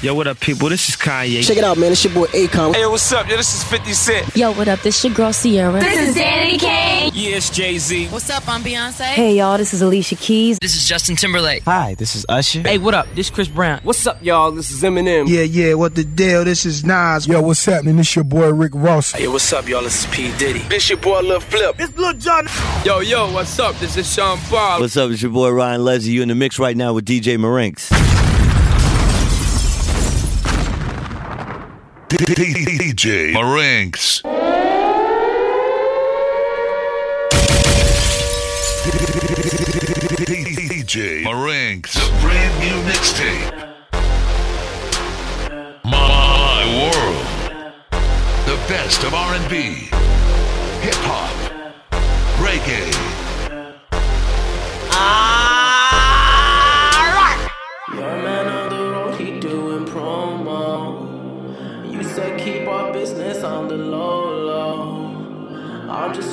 [0.00, 0.68] Yo, what up, people?
[0.68, 1.44] This is Kanye.
[1.44, 1.90] Check it out, man.
[1.90, 2.72] It's your boy Akon.
[2.72, 3.28] Hey, what's up?
[3.28, 4.36] Yo, this is 50 Cent.
[4.36, 4.80] Yo, what up?
[4.82, 5.80] This your girl Ciara.
[5.80, 7.10] This is Danity Kane.
[7.12, 8.06] Yeah, it's Jay Z.
[8.06, 8.46] What's up?
[8.46, 9.02] I'm Beyonce.
[9.06, 9.58] Hey, y'all.
[9.58, 10.60] This is Alicia Keys.
[10.60, 11.64] This is Justin Timberlake.
[11.64, 12.60] Hi, this is Usher.
[12.60, 13.08] Hey, what up?
[13.16, 13.80] This Chris Brown.
[13.82, 14.52] What's up, y'all?
[14.52, 15.28] This is Eminem.
[15.28, 15.74] Yeah, yeah.
[15.74, 16.44] What the deal?
[16.44, 17.26] This is Nas.
[17.26, 17.96] Yo, what's happening?
[17.96, 19.10] This your boy Rick Ross.
[19.10, 19.82] Hey, what's up, y'all?
[19.82, 20.60] This is P Diddy.
[20.68, 21.74] This your boy Lil Flip.
[21.76, 22.46] It's Lil Jon.
[22.84, 23.74] Yo, yo, what's up?
[23.80, 24.78] This is Sean Paul.
[24.78, 25.10] What's up?
[25.10, 26.12] It's your boy Ryan Leslie.
[26.12, 27.90] You in the mix right now with DJ Marinks.
[32.08, 34.22] DJ Marinks.
[40.62, 41.94] DJ Marinks.
[41.94, 43.52] The brand new mixtape.
[45.84, 47.26] My World.
[48.46, 49.90] The best of R&B,
[50.80, 51.30] hip hop,
[52.38, 53.18] reggae.
[54.90, 55.47] Your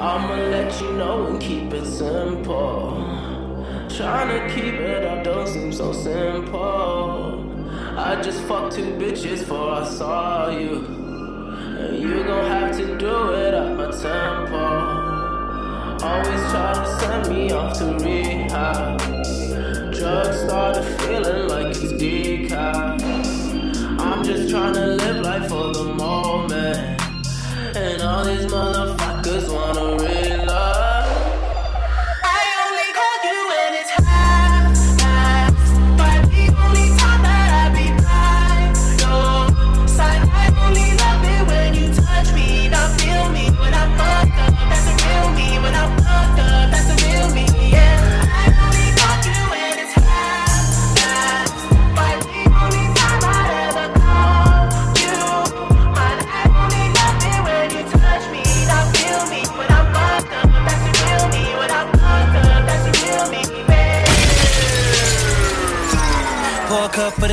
[0.00, 3.04] I'ma let you know and keep it simple.
[3.88, 7.44] Trying to keep it up don't seem so simple.
[7.96, 10.84] I just fucked two bitches before I saw you.
[11.80, 14.66] And you gon' have to do it at my tempo.
[16.06, 19.00] Always try to send me off to rehab.
[19.92, 23.02] Drugs started feeling like it's decaf.
[23.98, 27.02] I'm just trying to live life for the moment.
[27.76, 29.07] And all these motherfuckers
[29.50, 30.77] wanna realize.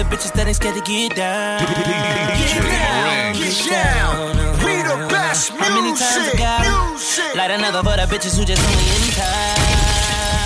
[0.10, 1.60] The bitches that ain't scared to get down.
[1.60, 4.36] Get down, get down.
[4.64, 5.68] We the best music.
[5.68, 9.60] How many times I got Light another for the bitches who just only in time.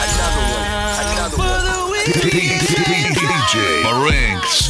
[0.05, 0.67] Another one.
[1.11, 1.37] Another
[1.89, 2.05] one.
[3.15, 3.53] DJ
[3.83, 4.68] Marinks.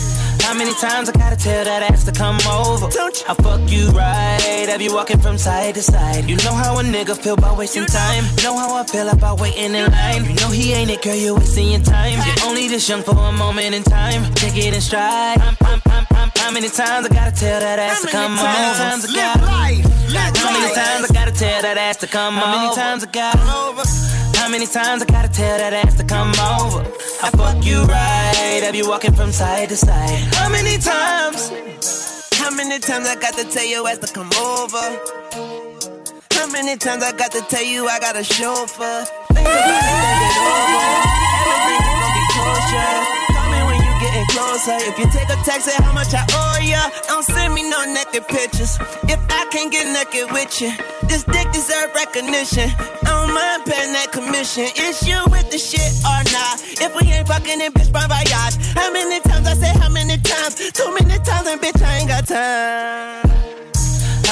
[0.50, 2.90] How many times I gotta tell that ass to come over?
[2.90, 3.26] Don't you?
[3.30, 4.66] I fuck you right.
[4.68, 6.28] Have you walking from side to side?
[6.28, 8.26] You know how a nigga feel about wasting time.
[8.36, 10.26] You know how I feel about waiting in line.
[10.26, 11.14] You know he ain't it, girl.
[11.14, 12.18] You're wasting your time.
[12.26, 14.26] You're only this young for a moment in time.
[14.34, 15.40] Take it in stride.
[15.40, 18.42] I'm, I'm, I'm, I'm, how many times I gotta tell that ass to come over?
[18.42, 19.46] How many times I gotta?
[20.40, 22.46] How many times I gotta tell that ass to come over?
[22.48, 24.29] How many times I gotta?
[24.40, 26.82] How many times I gotta tell that ass to come over?
[27.22, 30.34] I fuck you right, have you walking from side to side?
[30.34, 31.52] How many times?
[32.40, 34.86] How many times I got to tell your ass to come over?
[36.32, 39.04] How many times I got to tell you I got a chauffeur?
[39.34, 40.88] Things are gonna get over.
[41.52, 43.19] Everything is gonna be kosher.
[44.30, 44.78] Closer.
[44.90, 46.82] If you take a text, say how much I owe ya.
[47.08, 48.78] Don't send me no naked pictures.
[49.10, 50.72] If I can't get naked with you,
[51.08, 52.70] this dick deserve recognition.
[53.06, 54.68] I don't mind paying that commission.
[54.78, 56.56] Is you with the shit or not?
[56.80, 58.56] If we ain't fucking, then bitch, bon voyage.
[58.76, 60.56] How many times I say how many times?
[60.72, 63.29] Too many times, and bitch, I ain't got time.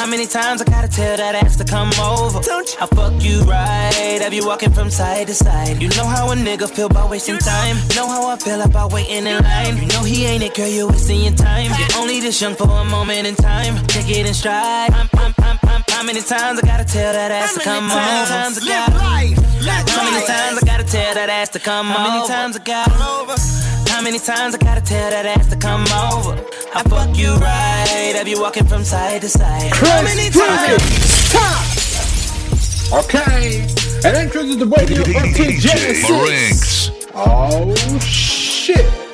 [0.08, 2.40] How many times I gotta tell that ass to come over?
[2.40, 2.80] Don't you?
[2.80, 5.82] I fuck you right, have you walking from side to side?
[5.82, 7.76] You know how a nigga feel about wasting time.
[7.90, 9.76] You know how I feel about waiting in line.
[9.76, 11.72] You know he ain't it, girl, you're wasting your time.
[11.78, 13.86] You're only this young for a moment in time.
[13.88, 14.94] Take it in stride.
[14.94, 18.00] I'm, I'm, I'm, I'm, How many times I gotta tell that ass to come over?
[18.00, 21.92] How many times I gotta- How many times I gotta tell that ass to come
[21.92, 22.00] over?
[22.00, 22.92] How many times I gotta
[23.92, 25.84] How many times I gotta tell that ass to come
[26.16, 26.40] over?
[26.76, 29.72] I fuck you right, have you walking from side to side?
[30.04, 31.08] Many times?
[32.94, 33.64] Okay.
[34.06, 36.10] And entries is the radio from Kid Genesis.
[36.10, 36.92] Marinx.
[37.14, 39.07] Oh shit.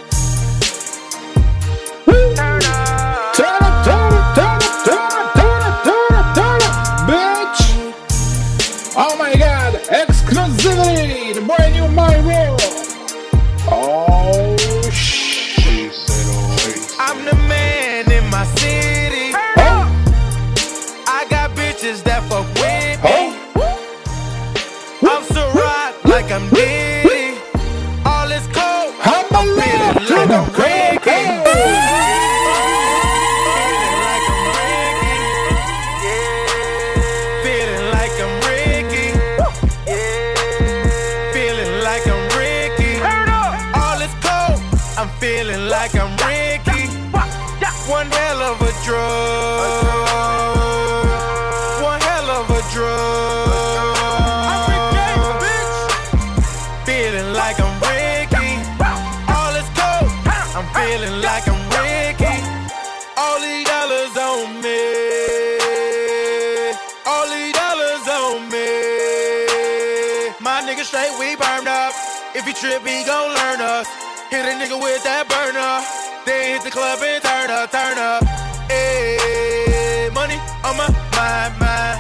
[70.54, 71.94] My nigga straight, we burned up.
[72.36, 73.88] If he trip, he gon' learn us.
[74.30, 75.82] Hit a nigga with that burner.
[76.30, 78.22] Then hit the club and turn up, turn up.
[78.70, 80.86] Ayy, money on my
[81.18, 81.98] mind, mind.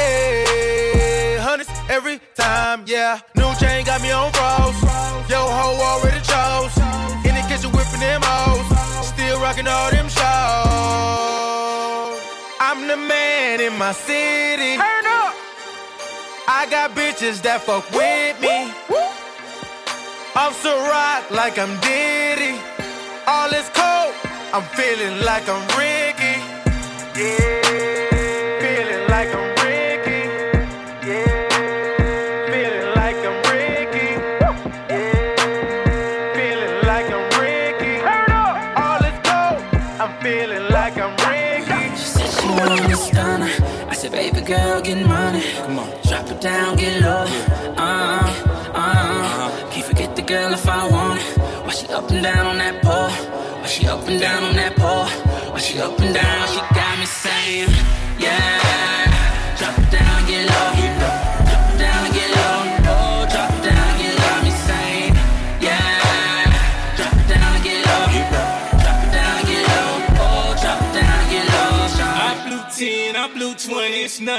[0.00, 3.20] Ayy, hundreds every time, yeah.
[3.36, 4.80] New chain got me on froze.
[5.28, 6.72] Yo, ho already chose.
[7.28, 8.72] In the kitchen whipping them hoes.
[9.04, 10.32] Still rocking all them shows.
[12.56, 14.80] I'm the man in my city.
[16.54, 18.68] I got bitches that fuck with me.
[20.36, 22.60] I'm so rock like I'm Diddy.
[23.26, 24.12] All is cold.
[24.52, 26.36] I'm feeling like I'm Ricky.
[27.16, 27.56] Yeah.
[28.60, 30.28] Feeling like I'm Ricky.
[31.08, 31.48] Yeah.
[32.52, 34.10] Feeling like I'm Ricky.
[34.92, 35.32] Yeah.
[36.36, 37.94] Feeling like I'm Ricky.
[38.04, 38.60] All.
[40.04, 42.91] I'm feeling like I'm Ricky.
[44.12, 45.42] Baby girl, get money.
[45.56, 47.24] Come on, drop it down, get low.
[47.76, 48.28] Uh,
[48.74, 51.38] uh, can't forget the girl if I want it.
[51.64, 53.10] Why she up and down on that pole?
[53.60, 55.06] Why she up and down on that pole?
[55.52, 56.48] Why she up and down?
[56.48, 57.70] She got me saying,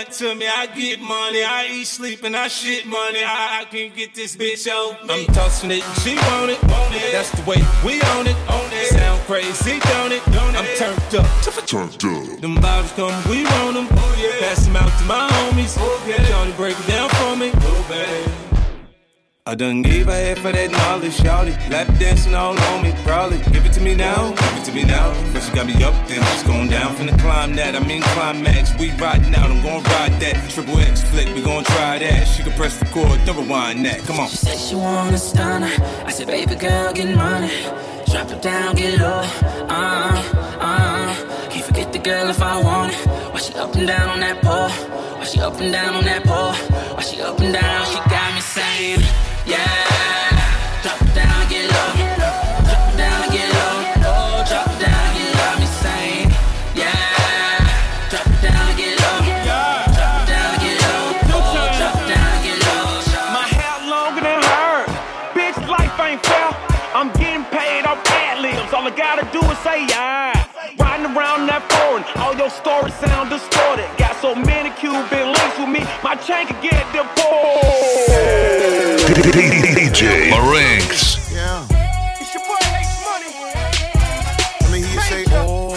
[0.04, 0.48] 20, it's nothing to me.
[0.48, 3.24] I get money, I eat, sleep, and I shit money.
[3.24, 5.06] I, I can get this bitch out.
[5.06, 5.26] me.
[5.26, 7.12] I'm tossing it, she want it, want it.
[7.12, 8.88] That's the way we own it, own it.
[8.88, 10.22] Sound crazy, don't it?
[10.28, 11.26] I'm turned up,
[11.66, 12.42] turned up.
[12.42, 13.88] Them bottles come, we want them.
[13.92, 14.48] Oh, yeah.
[14.48, 15.76] Pass them out to my homies.
[15.80, 16.24] Oh, yeah.
[16.28, 17.52] Johnny break it down for me.
[17.54, 18.43] Oh, baby.
[19.46, 21.52] I done gave her head for that knowledge, shouty.
[21.70, 23.40] Lap dancing all on me, probably.
[23.52, 25.14] Give it to me now, give it to me now.
[25.34, 26.96] First you got me up, then it's going down.
[26.96, 28.74] Finna climb that, I mean climax.
[28.80, 30.50] We riding out, I'm gonna ride that.
[30.50, 32.26] Triple X flick, we gonna try that.
[32.26, 34.00] She can press record, then rewind that.
[34.08, 34.30] Come on.
[34.30, 35.68] She said she want a stunner.
[36.06, 37.52] I said, baby girl, get money.
[38.10, 39.28] Drop it down, get low.
[39.68, 40.24] Uh,
[40.62, 41.50] uh.
[41.50, 43.08] Can't forget the girl if I want it.
[43.34, 44.70] Why she up and down on that pole?
[45.20, 46.54] Why she up and down on that pole?
[46.96, 47.86] Why she up and down?
[47.88, 49.04] She got me saying,
[49.46, 50.82] yeah.
[50.84, 51.90] Drop it down, get low.
[52.64, 54.44] Drop it down, get low.
[54.48, 55.54] Drop it down, get low.
[55.60, 55.68] Me
[56.76, 56.94] yeah.
[58.10, 59.20] Drop it down, get low.
[59.24, 61.04] Drop it down, get low.
[61.78, 63.04] Drop it down, get low.
[63.36, 64.86] My hair longer than her.
[65.36, 66.50] Bitch, life ain't fair.
[66.96, 68.74] I'm getting paid off ad libs.
[68.74, 70.32] All I gotta do is say yeah.
[70.78, 73.90] Riding around that foreign, all your stories sound distorted.
[73.98, 77.23] Got so many Cuban links with me, my chain could get deported.
[80.04, 81.32] DJ Marinx.
[81.32, 81.66] Yeah.
[82.20, 83.32] It's your boy Ace Money.
[84.60, 85.72] Let me hear you say, oh.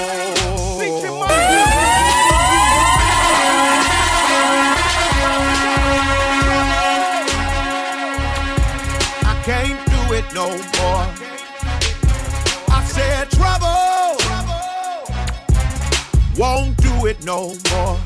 [9.23, 11.06] I can't do it no more.
[12.68, 14.16] I said trouble.
[16.37, 17.97] Won't do it no more.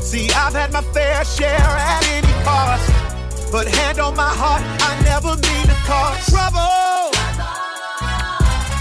[0.00, 2.83] See, I've had my fair share at any cost.
[3.54, 7.14] But hand on my heart, I never mean to cause trouble.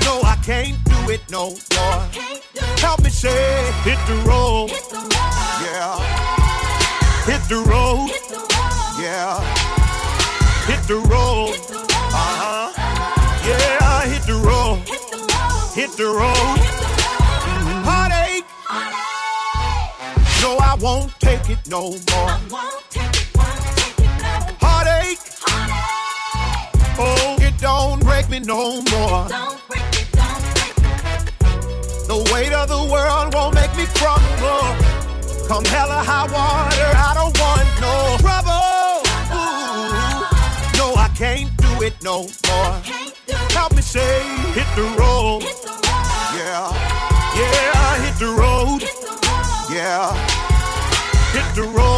[0.02, 2.02] No, I can't do it no more.
[2.82, 4.72] Help me say, hit the road.
[5.62, 5.94] Yeah.
[7.30, 8.10] Hit the road.
[8.98, 9.38] Yeah.
[10.66, 11.54] Hit the road.
[12.10, 12.74] Uh huh.
[13.46, 14.80] Yeah, hit the road.
[15.78, 16.58] Hit the road.
[17.86, 18.50] Heartache.
[20.42, 22.64] No, I won't take it no more.
[26.96, 29.28] Oh, it don't break me no more.
[29.28, 30.76] Don't break it, don't break
[32.08, 34.78] The weight of the world won't make me crumble.
[35.48, 39.02] Come hella high water, I don't want no trouble.
[39.34, 40.22] Ooh,
[40.78, 42.76] no, I can't do it no more.
[43.50, 44.22] Help me say,
[44.54, 45.44] hit the road.
[46.38, 46.70] Yeah,
[47.36, 48.84] yeah, hit the road.
[49.70, 50.14] Yeah,
[51.34, 51.93] hit the road.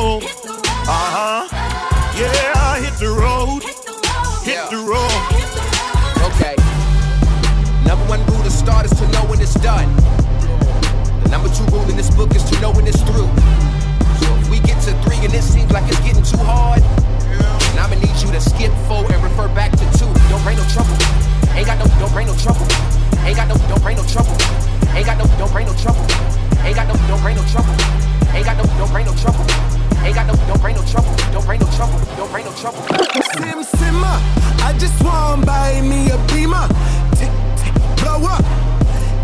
[8.08, 9.90] One rule to start is to know when it's done.
[11.26, 13.30] The number two rule in this book is to know when it's through.
[14.22, 17.78] So if we get to three and it seems like it's getting too hard, then
[17.82, 20.06] I'ma need you to skip four and refer back to two.
[20.30, 20.94] Don't bring no trouble.
[21.58, 22.68] Ain't got no, don't bring no trouble.
[23.26, 24.38] Ain't got no, don't bring no trouble.
[24.94, 26.06] Ain't got no, don't bring no trouble.
[26.62, 27.74] Ain't got no, don't bring no trouble.
[28.38, 29.46] Ain't got no, don't bring no trouble.
[30.06, 31.10] Ain't got no, don't bring no trouble.
[31.34, 31.98] Don't bring no trouble.
[32.22, 32.86] Don't bring no trouble.
[33.34, 34.22] Sim Simma,
[34.62, 36.70] I just want buy me a beamer.
[38.06, 38.46] Blow up.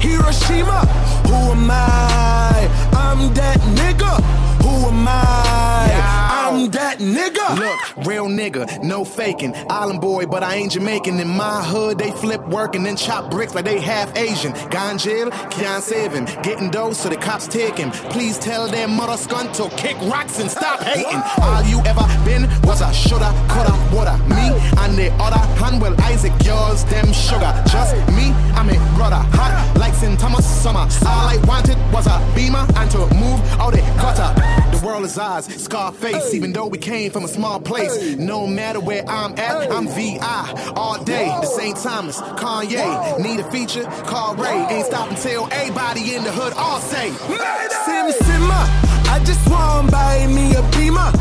[0.01, 0.79] Hiroshima,
[1.27, 2.67] who am I?
[2.93, 4.19] I'm that nigga.
[4.63, 6.30] Who am I?
[6.51, 7.57] I'm that nigga.
[7.57, 9.55] Look, real nigga, no faking.
[9.69, 11.19] Island boy, but I ain't Jamaican.
[11.19, 14.53] In my hood, they flip work and then chop bricks like they half Asian.
[14.69, 16.25] Gone jail, can't save him.
[16.43, 17.91] Getting dough so the cops take him.
[18.11, 21.21] Please tell their mother scunt to kick rocks and stop hating.
[21.41, 24.17] All you ever been was a shoulda, coulda, woulda.
[24.27, 24.51] Me
[24.83, 27.53] and the other hand, well, Isaac, yours, them sugar.
[27.71, 29.23] Just me, I'm a brother.
[29.37, 30.19] Hot like St.
[30.19, 30.87] Thomas summer.
[31.07, 34.31] All I wanted was a beamer and to move out the gutter.
[34.77, 38.15] The world is ours, Scarface, even though we came from a small place.
[38.17, 41.27] No matter where I'm at, I'm VI all day.
[41.27, 41.77] The St.
[41.77, 44.65] Thomas, Kanye, need a feature, call Ray.
[44.71, 48.61] Ain't stopping till everybody in the hood all say, Sim Simma,
[49.07, 51.11] I just want buy me a beamer.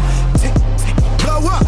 [1.20, 1.66] Blow up.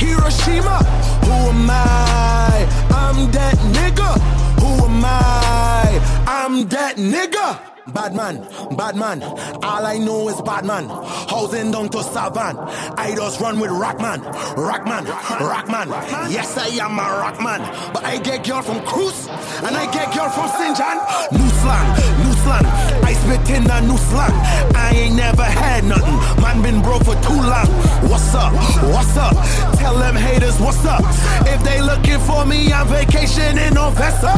[0.00, 0.78] Hiroshima,
[1.26, 2.66] who am I?
[2.88, 4.41] I'm that nigga.
[4.80, 6.24] Am I?
[6.26, 7.72] I'm that nigga.
[7.88, 8.36] Bad man,
[8.76, 10.88] bad man, all I know is bad man.
[10.88, 12.56] Housing down to Savan.
[12.96, 14.22] I just run with Rockman,
[14.54, 15.04] Rockman,
[15.42, 15.88] Rockman.
[16.30, 17.92] Yes, I am a Rockman.
[17.92, 20.76] But I get girl from Cruz and I get girl from St.
[20.78, 20.96] John.
[21.32, 21.88] New slang,
[22.22, 22.66] new slang.
[23.02, 24.36] I spit in a new slang.
[24.76, 26.16] I ain't never had nothing.
[26.40, 27.66] Man been broke for too long.
[28.08, 28.52] What's up?
[28.94, 29.34] What's up?
[29.78, 31.02] Tell them haters what's up.
[31.92, 34.30] Looking for me, I'm vacationing on Vesta.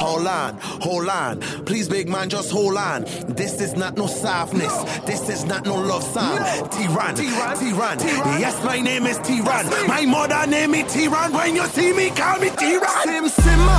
[0.00, 1.40] Hold on, hold on.
[1.66, 3.04] Please, big man, just hold on.
[3.28, 4.72] This is not no softness.
[5.04, 6.38] This is not no love song.
[6.72, 8.00] Tyran, Tyran.
[8.40, 9.86] Yes, my name is Tyran.
[9.86, 11.34] My mother name me Tyran.
[11.34, 13.04] When you see me, call me Tyran.
[13.04, 13.78] Sim Simma,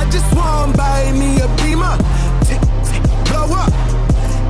[0.00, 1.98] I just want buy me a beamer.
[2.46, 3.70] Tick, tick, blow up.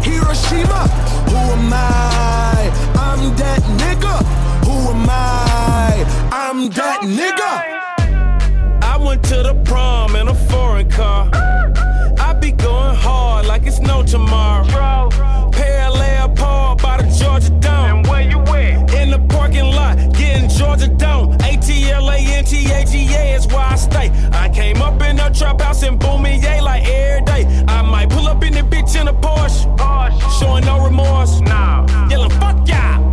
[0.04, 0.86] Hiroshima,
[1.30, 2.70] who am I?
[2.94, 4.14] I'm that nigga.
[4.66, 6.30] Who am I?
[6.30, 7.79] I'm that nigga.
[9.00, 11.30] I went to the prom in a foreign car.
[11.32, 15.08] I be going hard like it's no tomorrow.
[15.50, 18.00] Pale Paul by the Georgia Dome.
[18.00, 18.92] And where you at?
[18.92, 21.32] In the parking lot, getting Georgia Dome.
[21.40, 24.10] A-T-L-A-N-T-A-G-A is where I stay.
[24.32, 27.64] I came up in a trap house in booming yay like every day.
[27.68, 29.64] I might pull up in the bitch in a Porsche.
[30.38, 31.40] Showing no remorse.
[31.40, 31.86] Nah.
[32.10, 32.30] Yelling.
[32.38, 33.09] Fuck y'all.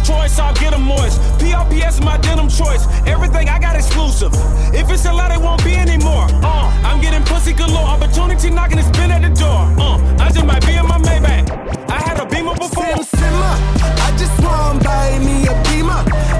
[0.00, 1.20] Winner's choice, I'll get 'em moist.
[1.38, 2.86] PRPS my denim choice.
[3.06, 4.32] Everything I got exclusive.
[4.74, 6.26] If it's a lot, it won't be anymore.
[6.42, 7.86] Uh, I'm getting pussy galore.
[7.86, 9.62] Opportunity knocking, it's been at the door.
[9.78, 11.90] Uh, I just might be in my Maybach.
[11.90, 12.84] I had a beamer before.
[12.84, 13.52] Sim Simma,
[14.06, 16.39] I just want to buy me a beamer.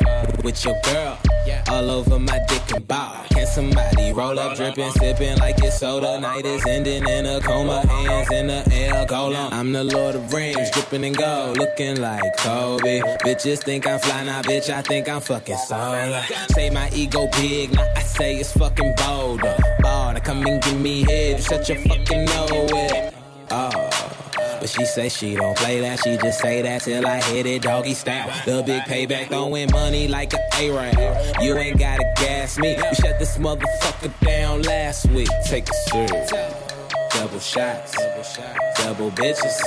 [0.43, 1.19] With your girl,
[1.69, 3.13] all over my dick and ball.
[3.29, 6.19] Can somebody roll up, dripping, sipping like it's soda?
[6.19, 9.53] Night is ending in a coma, hands in the air, go long.
[9.53, 13.01] I'm the Lord of Rings, dripping in gold, looking like Kobe.
[13.23, 16.23] Bitches think I'm fly, now bitch, I think I'm fucking solar.
[16.49, 19.41] Say my ego big, now I say it's fucking bold.
[19.81, 23.13] Ball, come and give me head, shut your fucking nose with.
[23.51, 23.80] Oh.
[24.61, 27.63] But she say she don't play that, she just say that till I hit it
[27.63, 28.29] doggy style.
[28.45, 31.41] The big payback throwing money like a A-Rap.
[31.41, 32.75] You ain't gotta gas me.
[32.75, 35.29] We shut this motherfucker down last week.
[35.47, 36.29] Take a sip.
[37.09, 37.95] Double shots,
[38.77, 39.59] double bitches,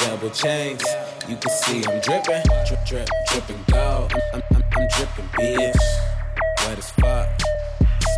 [0.00, 0.82] double chains.
[1.28, 4.12] You can see I'm dripping, drip, drip, dripping gold.
[4.12, 5.76] I'm, I'm, I'm, I'm dripping, bitch.
[6.66, 7.28] Wet as fuck,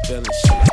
[0.02, 0.69] spilling shit.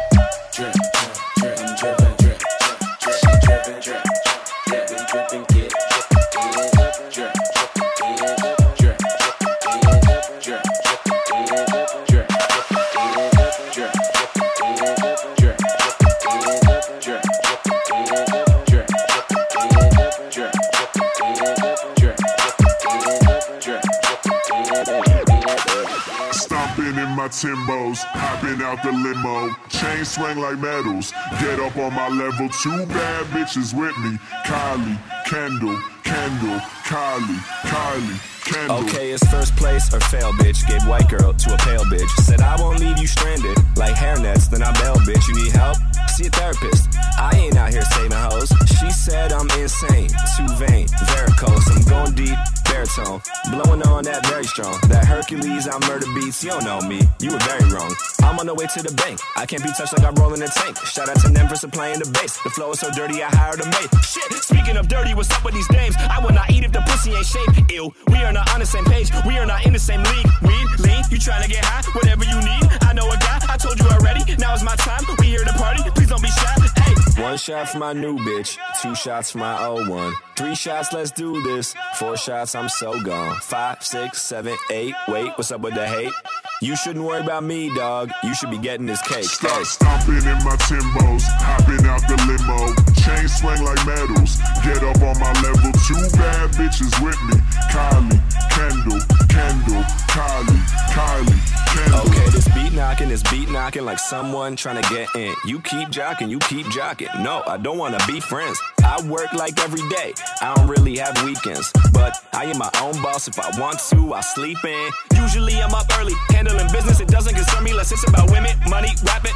[27.87, 29.55] Timbos, hopping out the limo.
[29.69, 31.11] Chain swing like metals.
[31.39, 32.49] Get up on my level.
[32.49, 34.17] Two bad bitches with me.
[34.45, 38.77] Kylie, Kendall, Kendall, Kylie, Kylie, Kendall.
[38.85, 40.67] Okay, it's first place or fail, bitch.
[40.67, 42.09] Gave white girl to a pale bitch.
[42.23, 44.49] Said I won't leave you stranded like hairnets.
[44.49, 45.27] Then I bail, bitch.
[45.27, 45.77] You need help?
[46.09, 46.95] See a therapist.
[47.19, 48.51] I ain't out here saving hoes.
[48.79, 51.67] She said I'm insane, too vain, varicose.
[51.69, 53.21] I'm going deep, baritone,
[53.51, 54.77] blowing on that very strong.
[54.87, 56.43] That Hercules, I murder beats.
[56.43, 57.01] You don't know me.
[57.19, 57.93] You were very wrong.
[58.23, 59.19] I'm on the way to the bank.
[59.35, 60.77] I can't be touched like I'm rolling a tank.
[60.85, 62.37] Shout out to them for supplying the bass.
[62.43, 63.89] The flow is so dirty, I hired a maid.
[64.03, 64.31] Shit.
[64.43, 65.95] Speaking of dirty, what's up with these dames?
[65.97, 67.71] I will not eat if the pussy ain't shaved.
[67.71, 67.93] Ew.
[68.11, 69.11] We are not on the same page.
[69.25, 70.29] We are not in the same league.
[70.41, 71.83] Weed, lean, you trying to get high?
[71.91, 72.63] Whatever you need.
[72.81, 73.39] I know a guy.
[73.49, 74.21] I told you already.
[74.37, 75.03] Now is my time.
[75.19, 75.83] We here to party.
[75.95, 76.55] Please don't be shy.
[76.75, 76.96] Hey.
[77.19, 78.57] One shot for my new bitch.
[78.79, 80.13] Two shots for my old one.
[80.35, 81.73] Three shots, let's do this.
[81.95, 83.35] Four shots, I'm so gone.
[83.41, 84.93] Five, six, seven, eight.
[85.07, 86.13] Wait, what's up with the hate?
[86.61, 88.11] You shouldn't worry about me, dog.
[88.23, 89.23] You should be getting this cake.
[89.25, 92.73] Stop stomping in my Timbos, hopping out the limo.
[93.01, 94.37] Chain swing like metals.
[94.61, 95.71] Get up on my level.
[95.85, 97.37] Two bad bitches with me.
[97.73, 98.21] Kylie,
[98.57, 98.99] Kendall,
[99.29, 101.39] Kendall, Kylie, Kylie,
[101.73, 102.09] Kendall.
[102.09, 105.35] Okay, this beat knocking, this beat knocking like someone trying to get in.
[105.45, 107.13] You keep jocking, you keep jocking.
[107.21, 108.59] No, I don't wanna be friends.
[108.83, 110.15] I work like every day.
[110.41, 113.27] I don't really have weekends, but I am my own boss.
[113.27, 114.89] If I want to, I sleep in.
[115.13, 116.99] Usually I'm up early, handling business.
[116.99, 119.35] It doesn't concern me unless it's about women, money, rapping,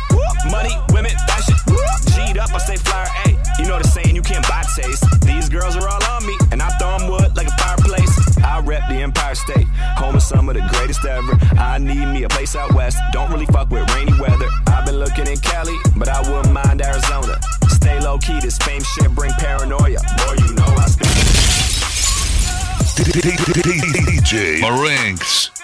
[0.50, 1.56] money, women, fashion.
[2.16, 3.06] G'd up, I stay flyer.
[3.22, 5.06] Hey, you know the saying, you can't buy taste.
[5.22, 8.01] These girls are all on me, and I throw 'em wood like a fireplace.
[8.62, 11.38] Rep the Empire State, home of some of the greatest ever.
[11.58, 12.98] I need me a place out west.
[13.12, 14.48] Don't really fuck with rainy weather.
[14.68, 17.40] I've been looking in Cali, but I wouldn't mind Arizona.
[17.70, 20.00] Stay low key, this fame shit bring paranoia.
[20.18, 21.08] Boy, you know I speak.
[23.94, 25.61] DJ Marinx.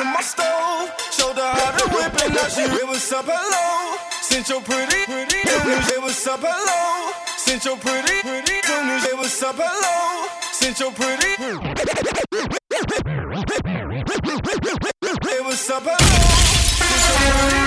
[0.00, 0.90] To my stove.
[1.12, 5.04] Showed her how to whip it, now she it was up hello, since your pretty,
[5.04, 10.92] pretty it was up hello, since your pretty, pretty it was up hello, since your
[10.92, 11.30] pretty.
[15.32, 17.59] It was up hello.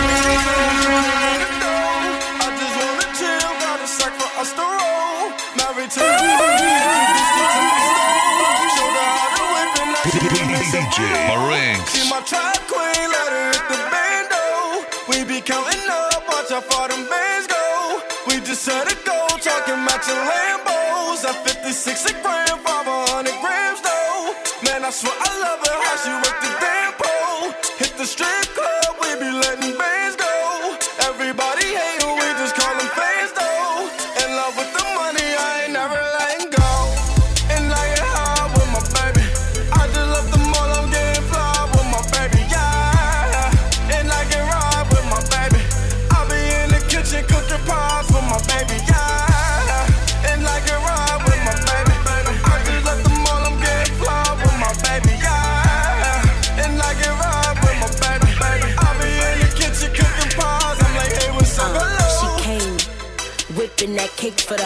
[10.73, 11.85] DJ Marinx.
[11.93, 14.81] She my track queen, let her hit the bando.
[15.05, 18.01] We be counting up, watch how far them bands go.
[18.25, 21.29] We just set a goal, talking matching Lambos.
[21.29, 24.33] At 56 a gram, 500 grams though.
[24.65, 25.13] Man, I swear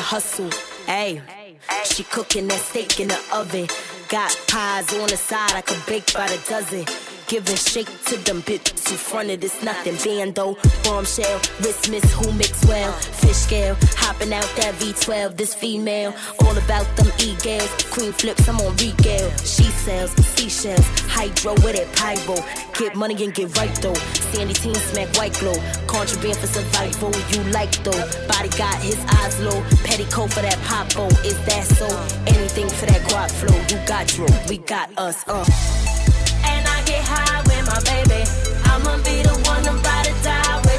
[0.07, 0.49] hustle.
[0.87, 1.21] Ayy,
[1.83, 3.67] she cooking that steak in the oven.
[4.07, 6.85] Got pies on the side, I could bake by the dozen.
[7.27, 9.97] Giving shake to them bitches in front of this nothing.
[9.97, 12.93] Bando, bombshell, wrist miss who mix well.
[12.93, 15.35] Fish scale, hopping out that V12.
[15.35, 17.69] This female, all about them e-gals.
[17.91, 19.29] Queen flips, I'm on regale.
[19.39, 22.37] She sells seashells, hydro with it pyro.
[22.79, 23.99] Get money and get right though.
[24.31, 25.59] Sandy team smack white glow.
[25.87, 28.27] Contraband for survival, you like though.
[28.29, 29.61] Body got his eyes low.
[29.83, 31.87] Petticoat for that popo, is that so?
[32.25, 33.57] Anything for that guap flow.
[33.67, 35.86] You got Drew, we got us, uh.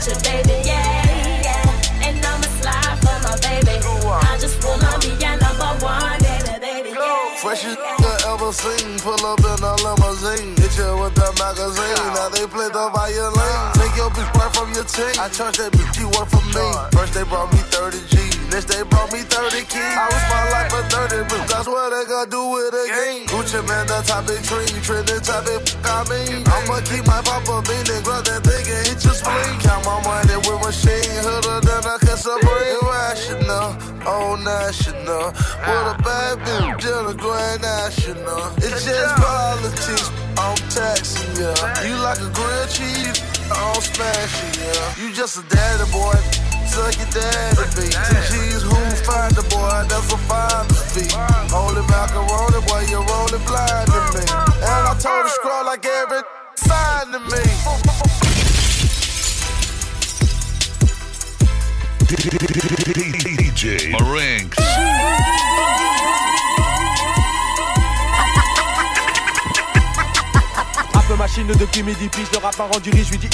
[0.09, 0.57] With your baby.
[0.65, 2.07] Yeah, yeah.
[2.07, 3.77] And I'ma slide for my baby.
[4.09, 6.91] I just wanna be your number one, baby, baby.
[6.97, 7.37] Yeah.
[7.43, 8.99] Freshest nigga ever seen.
[9.01, 10.57] Pull up in a limousine.
[10.57, 12.01] Hit you with the magazine.
[12.15, 13.61] Now they play the violin.
[13.75, 15.15] Take your bitch right from your team.
[15.21, 16.67] I charge that bitch, you work for me.
[16.93, 18.38] First they brought me 30 G's.
[18.49, 19.77] Next they brought me 30 keys.
[19.77, 21.47] I was my life for 30 bitch.
[21.53, 23.29] That's what they gonna do with a game.
[23.29, 24.65] Gucci Mane, the topic tree.
[24.81, 26.49] Trending topic, I mean.
[26.49, 28.01] I'ma keep my papa beating.
[28.09, 29.53] Grab that thing and hit your spleen.
[29.61, 31.21] Count my money with machine.
[31.21, 32.81] Hooder than a kiss a brain.
[32.89, 33.77] Rational,
[34.09, 35.29] oh national.
[35.69, 38.49] What a bad bitch, in grand national.
[38.65, 40.09] It's just politics.
[40.41, 41.53] I'm taxing ya.
[41.85, 43.21] You like a grilled cheese.
[43.53, 44.83] I'm smashing ya.
[44.97, 46.48] You just a daddy boy.
[46.79, 47.91] Suck your daddy beat.
[47.91, 49.83] Two G's who find the boy.
[49.91, 51.11] That's a finder's fee.
[51.51, 54.23] Holy macaroni, boy, you're only blind to me.
[54.63, 56.23] And I told the scroll like every
[56.55, 57.43] sign to me.
[63.51, 63.95] DJ
[71.19, 73.31] machine depuis midi, puis le rap a rendu riche, je lui dis.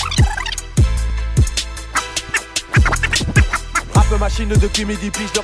[4.14, 5.40] Rap machine depuis midi, puis le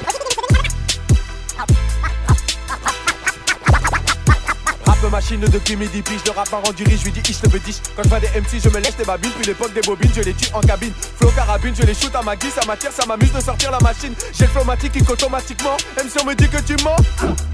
[4.86, 7.58] Rap machine depuis midi, puis le rap a rendu riche, je lui dis ich le
[7.58, 10.12] dis Quand je vois des MC, je me laisse des babines, puis l'époque des bobines,
[10.14, 10.92] je les tue en cabine.
[11.18, 13.80] Flow carabine, je les shoot à ma guise, ça m'attire, ça m'amuse de sortir la
[13.80, 14.14] machine.
[14.32, 16.94] J'ai le flomatique qui automatiquement, MC on me dit que tu mens.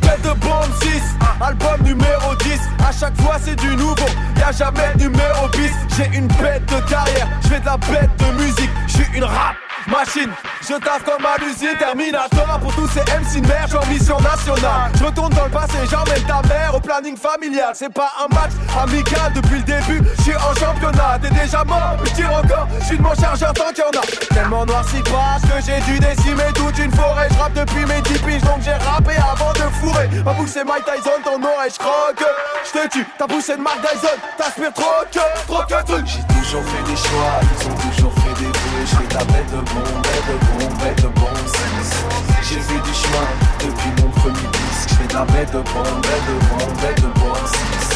[0.02, 0.88] Bête de bombe 6,
[1.40, 2.61] album numéro 10.
[2.87, 3.96] À chaque fois c'est du nouveau,
[4.38, 5.72] y'a jamais numéro bis.
[5.96, 9.24] J'ai une bête de carrière, je fais de la bête de musique, je suis une
[9.24, 9.57] rap
[9.88, 10.31] machine.
[10.62, 14.90] Je taffe comme l'usine Terminator pour tous ces MC de merde, en mission nationale.
[14.99, 17.70] Je retourne dans le passé, j'emmène ta mère au planning familial.
[17.75, 21.18] C'est pas un match amical depuis le début, je suis en championnat.
[21.22, 24.01] T'es déjà mort, je tire encore, je suis de mon chargeur tant qu'il y en
[24.01, 24.35] a.
[24.35, 27.29] Tellement noir si passe que j'ai dû décimer toute une forêt.
[27.31, 30.09] Je rappe depuis mes 10 piges, donc j'ai rappé avant de fourrer.
[30.25, 32.25] Ma bouche Mike Tyson, ton oreille je croque.
[32.64, 36.07] Je te tue, ta bouche de Mark Dyson, t'aspires trop que, trop que truc.
[36.07, 37.86] J'ai toujours fait des choix, ils ont
[39.16, 41.88] la bête de bon, bête de de bon sens.
[42.42, 43.26] J'ai fait du chemin
[43.64, 44.90] depuis mon premier disque.
[44.90, 47.87] Je fais de la de bon, bête de bon, bête de bon sens.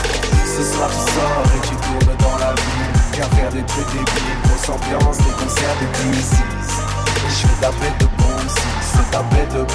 [0.56, 2.92] Ce soir tu sors et tu tournes dans la ville.
[3.12, 6.40] Viens faire des trucs débiles, grosse ambiance, des concerts de P6.
[7.28, 8.64] Je fais de bête de bon sens.
[8.80, 9.22] C'est de la
[9.54, 9.70] de.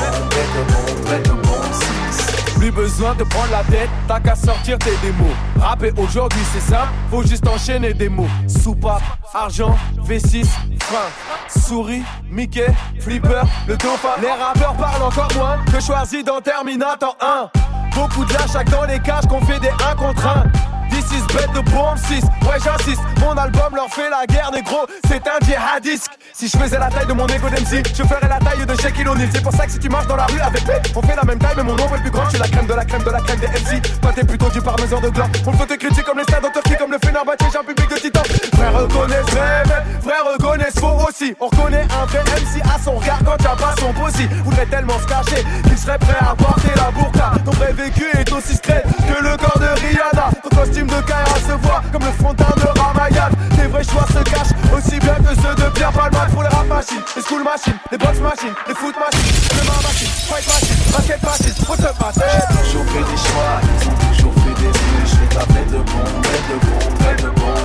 [2.65, 5.31] Plus besoin de prendre la tête, t'as qu'à sortir tes démos.
[5.59, 8.25] Rapper aujourd'hui c'est simple, faut juste enchaîner des mots.
[8.47, 9.03] Soupape,
[9.35, 10.47] argent, V6,
[10.79, 11.05] frein,
[11.47, 12.65] souris, Mickey,
[12.99, 14.15] flipper, le dauphin.
[14.19, 17.51] Les rappeurs parlent encore moins que choisi dans Terminator 1.
[17.93, 20.74] Beaucoup de lâches dans les cages qu'on fait des 1 contre 1.
[20.89, 23.01] This is bête de bombe 6, ouais j'insiste.
[23.19, 27.07] Mon album leur fait la guerre négro C'est un djihadisque Si je faisais la taille
[27.07, 29.29] de mon ego d'MC Je ferais la taille de Shaquille O'Neal.
[29.33, 31.23] C'est pour ça que si tu marches dans la rue avec Pete On fait la
[31.23, 32.25] même taille mais mon nombre est plus grand.
[32.25, 34.49] Je suis la crème de la crème de la crème des MC Toi t'es plutôt
[34.49, 35.29] du parmesan de gland.
[35.47, 37.89] On peut te critiquer comme les stades en Turquie Comme le Fenerbahçe j'ai un public
[37.89, 41.35] de titan Frère reconnaissent mais frère reconnaissent faux aussi.
[41.39, 44.27] On reconnaît un vrai MC à son regard quand y'a pas son possi.
[44.43, 47.31] Voudrait tellement se cacher qu'il serait prêt à porter la burqa.
[47.43, 50.29] Ton vrai vécu est aussi secret que le corps de Rihanna
[50.75, 54.53] costume de Kaira se voit comme le frontin de Ramayan Tes vrais choix se cachent
[54.75, 57.97] aussi bien que ceux de Pierre Palmade Pour les rap machines, les school machines, les
[57.97, 62.67] box machines, les foot machines Les main machines, fight machines, basket machines, foot machines J'ai
[62.67, 64.95] toujours fait des choix, ils ont toujours fait des vœux.
[65.05, 67.55] Je la bête de bon, de bon, bête de bon.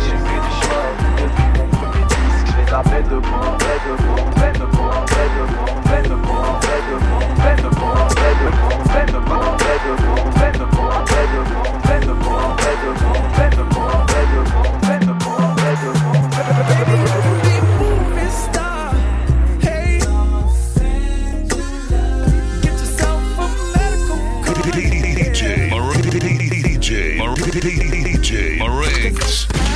[0.00, 0.84] J'ai fait des choix
[1.16, 2.48] depuis mon premier disque.
[2.66, 6.14] Je la bête de bon, de bon, bête de bon, bête de bon, bête de
[6.14, 9.18] bon, bête de bon, bête de bon, bête de bon, bête de bon, bête de
[9.18, 9.61] bon,
[28.22, 29.71] DJ Mariggs.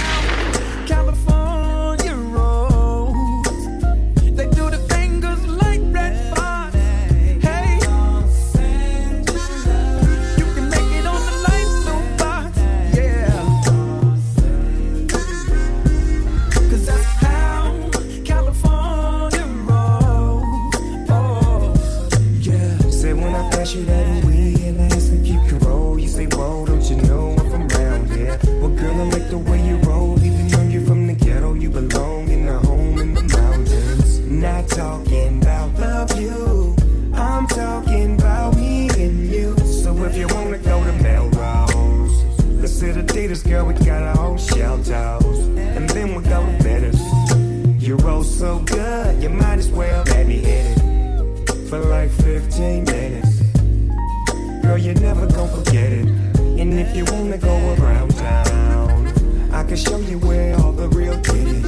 [56.96, 59.06] you wanna go around town,
[59.52, 61.62] I can show you where all the real kitty.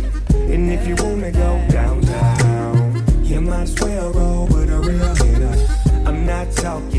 [0.52, 6.08] And if you wanna go downtown, you might as well roll with a real hitter.
[6.08, 6.97] I'm not talking.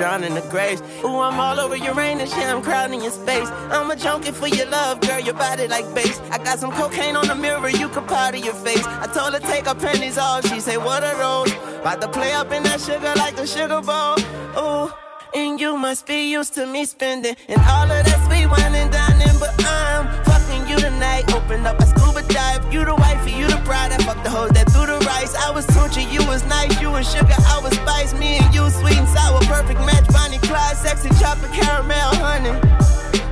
[0.00, 0.80] drown in the graves.
[1.04, 3.48] Ooh, I'm all over your Uranus, yeah, I'm crowding your space.
[3.70, 6.18] I'm a junkie for your love, girl, your body like bass.
[6.30, 8.86] I got some cocaine on the mirror, you can powder your face.
[8.86, 11.52] I told her take her panties off, she say, what a rose.
[11.82, 14.16] About to play up in that sugar like the sugar bowl.
[14.56, 14.90] Ooh,
[15.34, 17.36] and you must be used to me spending.
[17.48, 21.30] And all of that sweet wine and dining, but I'm fucking you tonight.
[21.34, 23.92] Open up a scuba dive, you the wife, you the bride.
[23.92, 25.34] I fuck the hoes that threw price.
[25.34, 28.12] I was Tunchi, you was nice, you was sugar, I was spice.
[28.14, 30.06] Me and you, sweet and sour, perfect match.
[30.08, 32.54] Bonnie Clyde, sexy, chocolate, caramel, honey.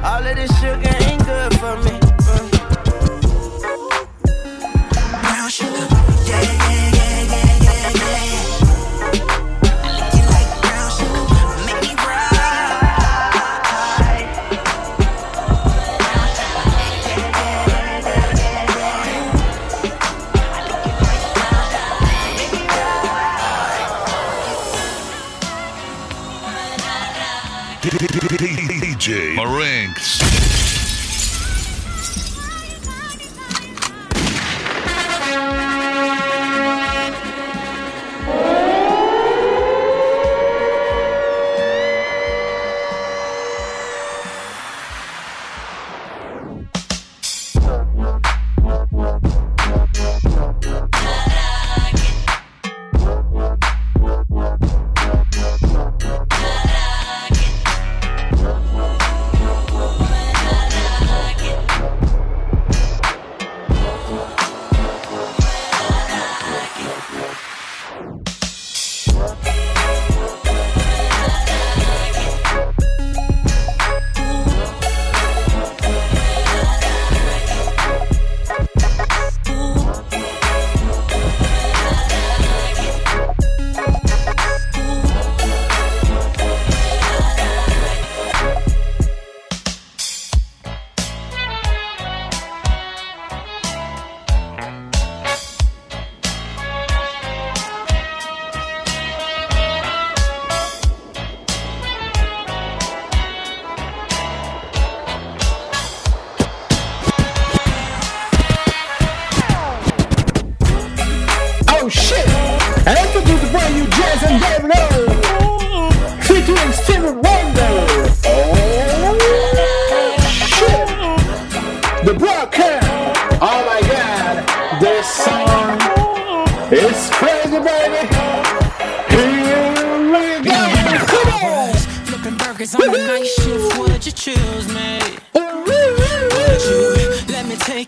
[0.02, 2.08] All of this sugar ain't good for me.
[29.88, 30.17] Thanks.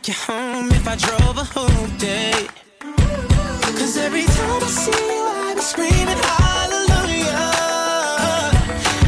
[0.02, 2.46] Take you home if I drove a home day?
[3.78, 7.50] Cause every time I see you, I be screaming hallelujah.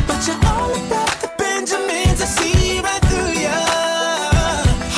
[0.06, 3.58] But you're all about the Benjamins, I see right through ya.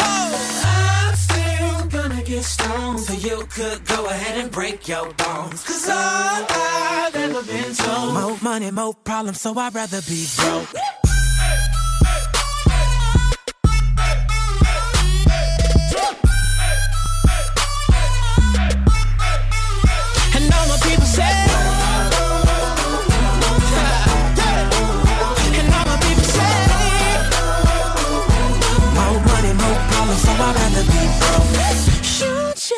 [0.00, 5.62] I'm still gonna get stoned, so you could go ahead and break your bones.
[5.64, 11.03] Cause all I've ever been told, more money, more problems, so I'd rather be broke.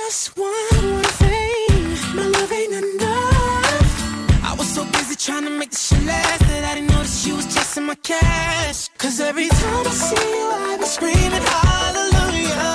[0.06, 1.82] Just one thing,
[2.14, 4.44] my love ain't enough.
[4.50, 7.34] I was so busy trying to make this shit last that I didn't notice you
[7.34, 8.88] was chasing my cash.
[8.98, 12.70] Cause every time I see you, I be screaming hallelujah.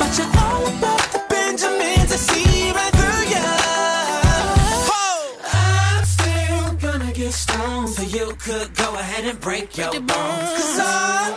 [0.00, 3.44] But you're all about the Benjamins, I see right through ya.
[5.52, 10.50] I'm still gonna get stoned, so you could go ahead and break your bones.
[10.58, 11.36] Cause all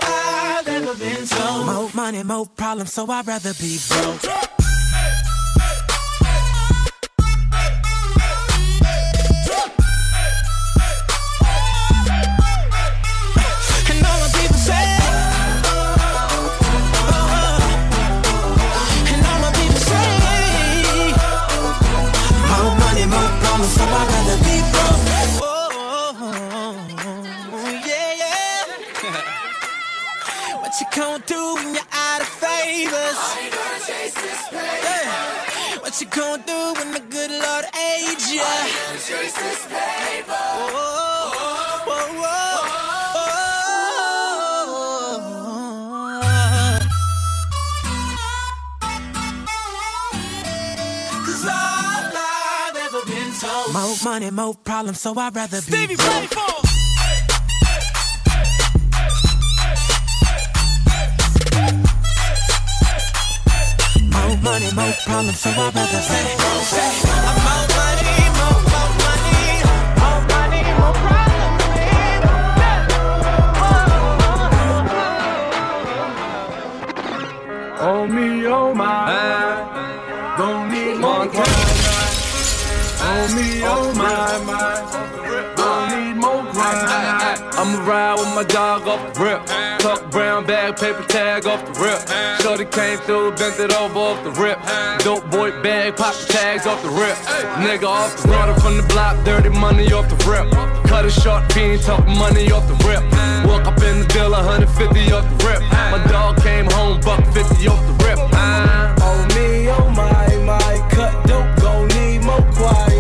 [0.61, 0.61] I've
[0.92, 4.26] ever been told, more money, more problems, so I'd rather be broke.
[4.26, 5.91] And
[30.82, 33.20] What you gonna do when you're out of favors?
[34.52, 35.80] Yeah.
[35.82, 38.42] What you gonna do when the good Lord aids you?
[38.42, 38.58] Oh,
[41.86, 42.12] oh, oh,
[46.24, 46.80] oh.
[51.26, 55.96] Cause all I've ever been told More money, more problems, so I'd rather be Stevie
[55.96, 56.36] broke.
[56.36, 56.71] More
[64.52, 69.40] money, more problems, so I'd rather say, I'm more money, more, more money,
[70.02, 71.62] more money, more problems.
[77.80, 79.11] Oh me, oh my,
[87.62, 89.46] I'ma ride with my dog off the rip.
[89.78, 92.02] Tuck brown bag, paper tag off the rip.
[92.42, 94.58] Shorty came through, bent it over off the rip.
[95.06, 97.16] Dope boy bag, pop the tags off the rip.
[97.62, 100.50] Nigga off the water from the block, dirty money off the rip.
[100.90, 103.04] Cut a short, fiend, talk money off the rip.
[103.46, 105.62] Walk up in the deal, 150 off the rip.
[105.94, 108.18] My dog came home, buck 50 off the rip.
[108.34, 112.91] Uh, Oh me, oh my, my, cut dope, gon' need more quiet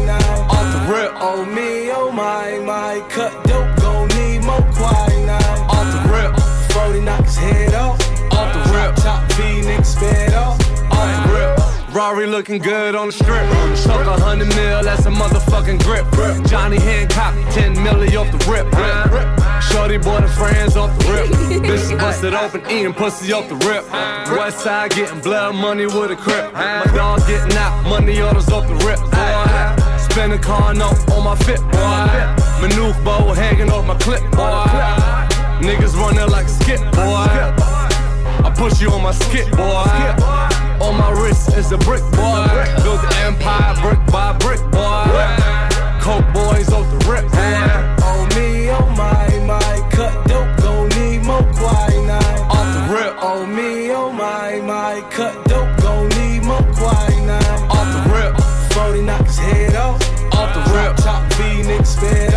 [12.21, 13.41] Rari looking good on the strip.
[13.81, 16.05] Took a hundred mil, that's a motherfucking grip.
[16.45, 18.67] Johnny Hancock, 10 milli off the rip.
[19.71, 21.29] Shorty boy the friends off the rip.
[21.63, 23.89] Bitch busted open, eating pussy off the rip.
[24.37, 26.53] West side getting blood money with a crip.
[26.53, 28.99] My dog getting out, money orders off the rip.
[28.99, 29.97] Boy.
[29.97, 32.05] Spin a car note on my fit, boy.
[32.61, 34.69] Maneuver bow hanging off my clip, boy.
[35.65, 37.25] Niggas running like skip, boy.
[38.45, 40.60] I push you on my skip, boy.
[40.81, 42.47] On my wrist is a brick, boy.
[42.81, 45.05] Build the empire brick by brick, boy.
[46.01, 47.91] Coke boys off the rip, boy.
[48.01, 52.49] Oh me, oh my, my, cut dope, gon' need more quiet now.
[52.49, 57.67] Off the rip, Oh me, oh my, my, cut dope, gon' need more quiet now.
[57.69, 58.33] off the rip,
[58.73, 60.01] Brody knock his head off.
[60.33, 60.97] off the rip.
[60.97, 62.30] Chop V, sped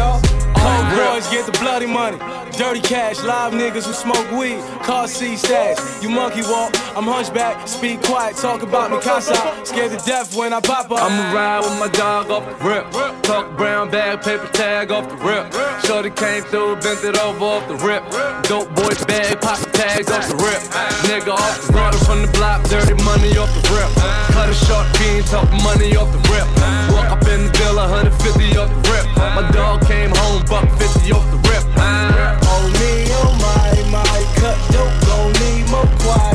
[1.35, 2.19] get the bloody money.
[2.57, 5.79] Dirty cash, live niggas who smoke weed, car seat stash.
[6.03, 9.35] You monkey walk, I'm hunchback, speak quiet, talk about me casa.
[9.65, 11.03] Scared to death when I pop up.
[11.03, 12.85] I'ma ride with my dog off the rip.
[13.23, 15.53] Talk brown bag, paper tag off the rip.
[15.85, 18.05] Shorty came through, bent it over off the rip.
[18.45, 20.63] Dope boy bag, pop the tags off the rip.
[21.11, 23.91] Nigga off the water from the block, dirty money off the rip.
[24.35, 26.49] Cut a short fiend, talk money off the rip.
[26.93, 29.07] Walk up in the villa, 150 off the rip.
[29.17, 31.65] My dog came home, buck 50 off the rip.
[31.79, 36.34] Oh me, oh my, my, cut dope, gon' need more quiet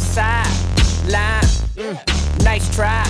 [0.00, 0.46] side.
[1.10, 1.42] Line,
[1.74, 3.02] mm, nice try.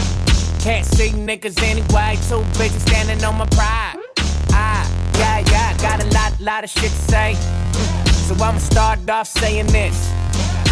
[0.60, 3.96] Can't see niggas anyway, too busy standing on my pride.
[4.50, 4.88] I,
[5.18, 7.34] yeah, yeah, got a lot, lot of shit to say.
[8.26, 10.10] So I'ma start off saying this.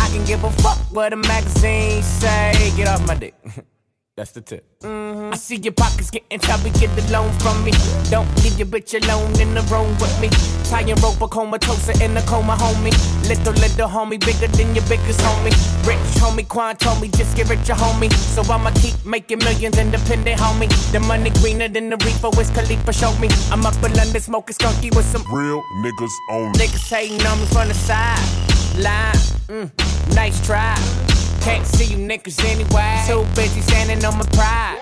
[0.01, 2.72] I can give a fuck what a magazine say.
[2.76, 3.34] Get off my dick.
[4.16, 4.64] That's the tip.
[4.80, 5.34] Mm-hmm.
[5.34, 7.72] I see your pockets getting chubby, get the loan from me.
[8.08, 10.30] Don't leave your bitch alone in the room with me.
[10.64, 12.96] Tie your rope a comatose in a coma, homie.
[13.28, 15.52] Little, little homie, bigger than your biggest homie.
[15.86, 18.10] Rich homie, Quan told me, just get richer, homie.
[18.10, 20.70] So I'ma keep making millions independent, homie.
[20.92, 23.28] The money greener than the reefer, Wiz Khalifa showed me.
[23.50, 26.58] I'm up in London smoking skunky with some real niggas only.
[26.58, 28.16] Niggas hating on me from the side.
[28.80, 29.12] Line,
[29.52, 30.72] mm, nice try.
[31.47, 33.05] Can't see you niggas anyway.
[33.07, 34.80] Too busy standing on my pride.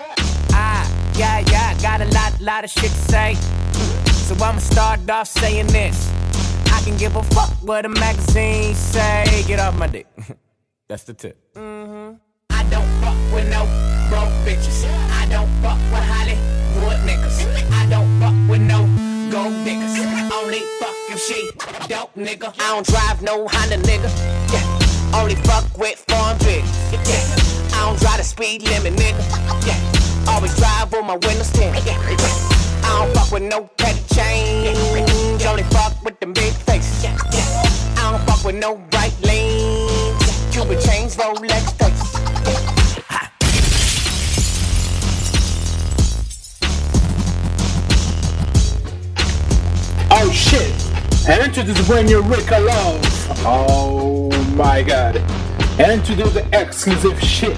[0.49, 3.35] I, yeah, yeah, got a lot, lot of shit to say.
[4.25, 6.11] So I'ma start off saying this.
[6.73, 9.43] I can give a fuck what a magazine say.
[9.45, 10.07] Get off my dick.
[10.89, 11.37] That's the tip.
[11.53, 12.15] Mm-hmm.
[12.49, 13.65] I don't fuck with no
[14.09, 14.89] broke bitches.
[15.21, 17.45] I don't fuck with Hollywood niggas.
[17.73, 18.79] I don't fuck with no
[19.31, 20.01] gold niggas.
[20.33, 21.47] Only fuck if she
[21.87, 22.55] dope nigga.
[22.59, 24.09] I don't drive no Honda nigga.
[24.51, 24.85] Yeah.
[25.15, 26.04] Only fuck with
[28.45, 29.23] speed limit nigga.
[29.65, 30.31] Yeah.
[30.31, 31.15] Always drive with my.
[31.15, 31.19] I
[32.99, 35.45] don't fuck with no petty change.
[35.45, 37.03] Only fuck with them big faces.
[37.03, 37.17] Yeah.
[37.97, 40.51] I don't fuck with no bright lanes.
[40.51, 42.11] Cuban chains, Rolex faces.
[50.11, 50.71] Oh shit!
[51.27, 53.01] And introduce brand new Rick Love.
[53.45, 55.17] Oh my god.
[55.77, 57.57] And introduce the exclusive shit.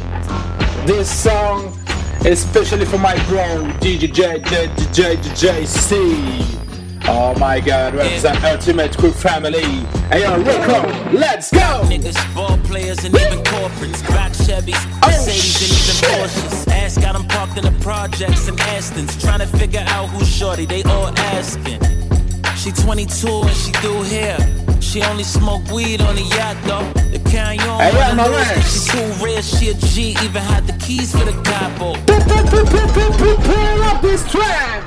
[0.87, 1.77] This song
[2.25, 5.97] especially for my bro DJ J J J J C.
[7.09, 9.63] Oh my god, represent Ultimate Crew Family.
[10.09, 11.81] Hey yo, Rico, let's go!
[11.83, 14.01] Niggas, ball players, and even corporates.
[14.07, 16.71] Back Chevys, oh, Mercedes, and even Porsches.
[16.71, 19.21] Ass got them parked in the projects and Astons.
[19.21, 21.96] Trying to figure out who's shorty, they all asking.
[22.57, 24.37] She 22 and she do hair.
[24.81, 26.85] She only smoke weed on the yacht though.
[27.11, 28.55] The carry on Hey, yeah, wanna my lose man.
[28.55, 29.41] 'cause she too rare.
[29.41, 31.95] She a G, even had the keys for the capo.
[33.17, 34.83] Prepare up this track!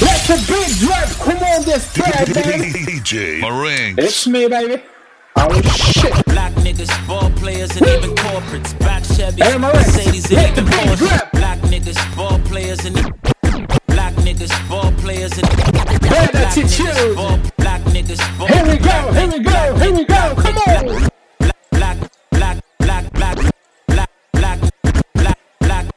[0.00, 2.70] Let the beat drop, come on this track, baby!
[2.72, 3.98] DJ Marinx.
[3.98, 4.82] It's me, baby!
[5.36, 5.52] Oh
[5.92, 6.12] shit!
[6.26, 8.78] Black niggas, ball players, and even corporates.
[8.78, 10.98] Back Chevys, Hey, my Mercedes, and even beat Porsches.
[10.98, 11.32] drop.
[11.32, 12.96] Black niggas, ball players, and
[14.10, 18.48] black niggas, ball players, and black niggas, ball, black niggas, ball.
[18.48, 21.08] Here we go, here we go, here we go, come on!
[21.70, 21.96] Black,
[22.30, 23.42] black, black, black, black,
[23.86, 24.60] black, black,
[25.14, 25.88] black, black,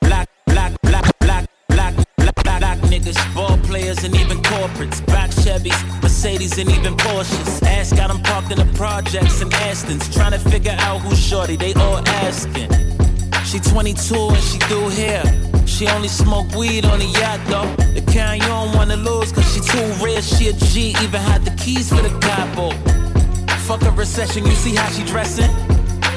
[0.00, 5.04] black, black, black, black, black, black niggas, ball players, and even corporates.
[5.06, 7.62] Black Chevys, Mercedes, and even Porsches.
[7.66, 10.12] Ass got them parked in the projects and Astons.
[10.12, 12.70] Trying to figure out who's shorty, they all asking.
[13.44, 15.22] She 22 and she do hair.
[15.66, 17.70] She only smoke weed on the yacht though.
[17.94, 20.22] The kind you don't wanna lose cause she too rare.
[20.22, 22.70] She a G, even had the keys for the capo.
[23.66, 25.50] Fuck a recession, you see how she dressing?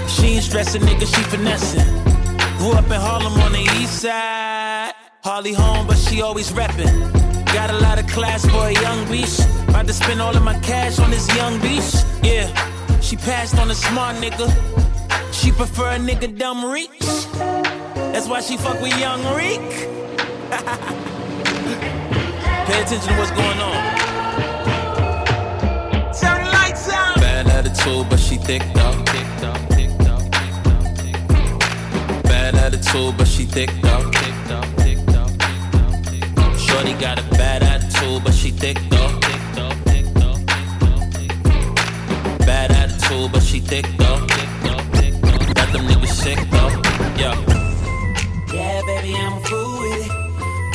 [0.07, 1.85] She ain't stressing, nigga, she finessing.
[2.57, 4.93] Grew up in Harlem on the east side.
[5.23, 7.13] Harley home, but she always reppin'.
[7.53, 9.47] Got a lot of class for a young beast.
[9.69, 12.05] About to spend all of my cash on this young beast.
[12.21, 12.47] Yeah,
[12.99, 14.82] she passed on a smart nigga.
[15.55, 16.89] Prefer a nigga dumb Reek.
[16.99, 19.59] That's why she fuck with young Reek.
[22.65, 23.75] Pay attention to what's going on.
[26.19, 27.15] Turn the lights out.
[27.17, 29.03] Bad attitude, but she thick though.
[32.23, 34.11] Bad attitude, but she thick though.
[36.57, 39.19] Shorty got a bad attitude, but she thick though.
[42.39, 44.22] Bad attitude, but she thick though.
[45.73, 46.69] Got them niggas sick though.
[47.17, 47.33] Yo.
[48.53, 50.11] Yeah, baby, I'm a fool with it.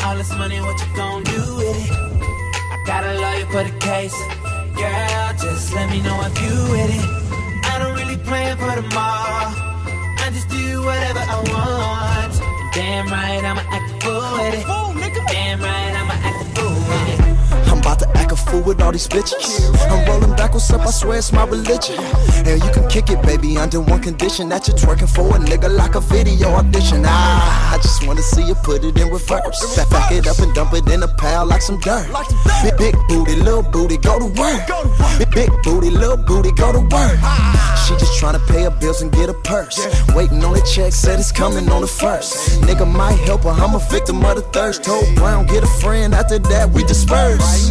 [0.02, 1.92] All this money, what you gon' do with it?
[1.94, 4.18] I got a lawyer for the case.
[4.74, 7.06] Girl, just let me know if you with it.
[7.70, 9.54] I don't really plan for tomorrow.
[10.18, 12.34] I just do whatever I want.
[12.74, 14.66] Damn right, I'ma act a fool with it.
[15.28, 16.17] Damn right, I'ma
[18.38, 19.68] fool with all these bitches.
[19.90, 21.98] I'm rolling backwards up, I swear it's my religion.
[22.46, 25.68] And you can kick it, baby, under one condition that you're twerking for a nigga
[25.74, 27.04] like a video audition.
[27.06, 29.76] Ah, I just wanna see you put it in reverse.
[29.90, 32.06] Back, it up and dump it in a pile like some dirt.
[32.62, 34.60] Big, big booty, little booty, go to work.
[35.18, 37.18] Big, big booty, little booty, go to work.
[37.86, 39.78] She just tryna pay her bills and get a purse.
[40.14, 42.60] Waiting on the check, said it's coming on the first.
[42.62, 44.84] Nigga might help her, I'm a victim of the thirst.
[44.84, 47.70] Told Brown, get a friend, after that we disperse.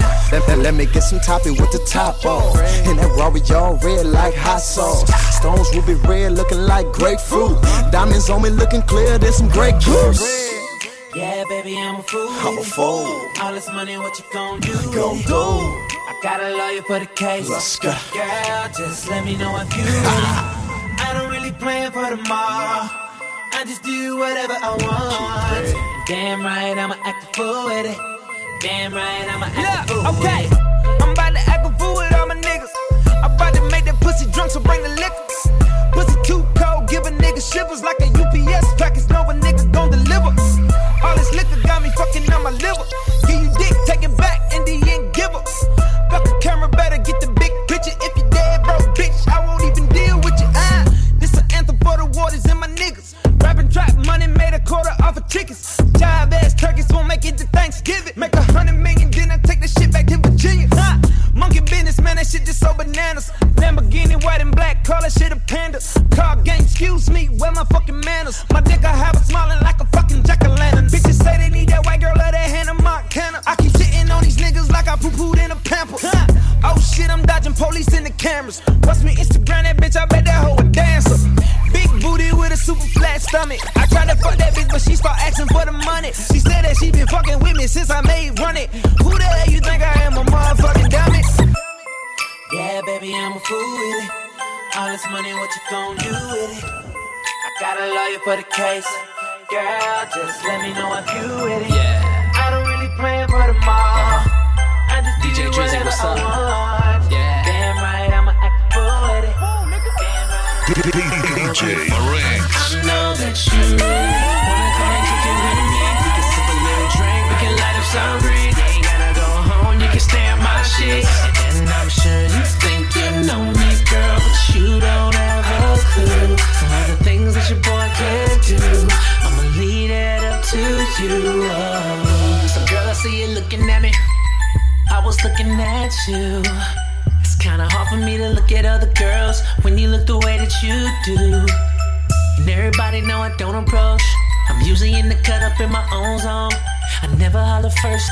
[0.57, 2.57] Let- let me get some topping with the top off.
[2.87, 5.05] And that Rari all red like hot sauce.
[5.37, 7.61] Stones will be red, looking like grapefruit.
[7.91, 10.21] Diamonds on me looking clear, there's some great juice.
[11.15, 12.29] Yeah, baby, I'm a fool.
[12.29, 13.05] I'm a fool.
[13.41, 14.73] All this money, what you gon' do?
[14.93, 15.43] Gon' do.
[16.09, 17.49] I got a lawyer for the case.
[17.49, 17.93] Let's go.
[18.13, 19.83] Girl, just let me know if you.
[20.99, 22.89] I don't really plan for tomorrow.
[23.53, 26.07] I just do whatever I want.
[26.07, 28.16] Damn right, I'ma act a fool with it.
[28.59, 30.66] Damn right, I'ma act a fool okay.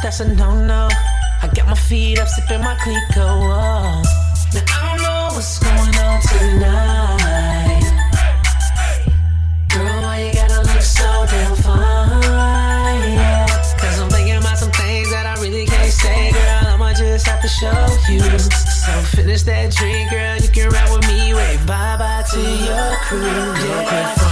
[0.05, 0.87] That's a no-no.
[1.41, 3.25] I got my feet up, sipping my Clicquot.
[3.25, 4.03] Oh.
[4.53, 7.81] Now I don't know what's going on tonight.
[9.73, 13.17] Girl, why you gotta look so damn fine?
[13.79, 16.73] Cause I'm thinking about some things that I really can't say, girl.
[16.75, 17.73] I'ma just have to show
[18.07, 18.19] you.
[18.37, 20.37] So finish that drink, girl.
[20.37, 21.33] You can ride with me.
[21.33, 23.21] Wave bye bye to your crew.
[23.23, 24.24] Yeah.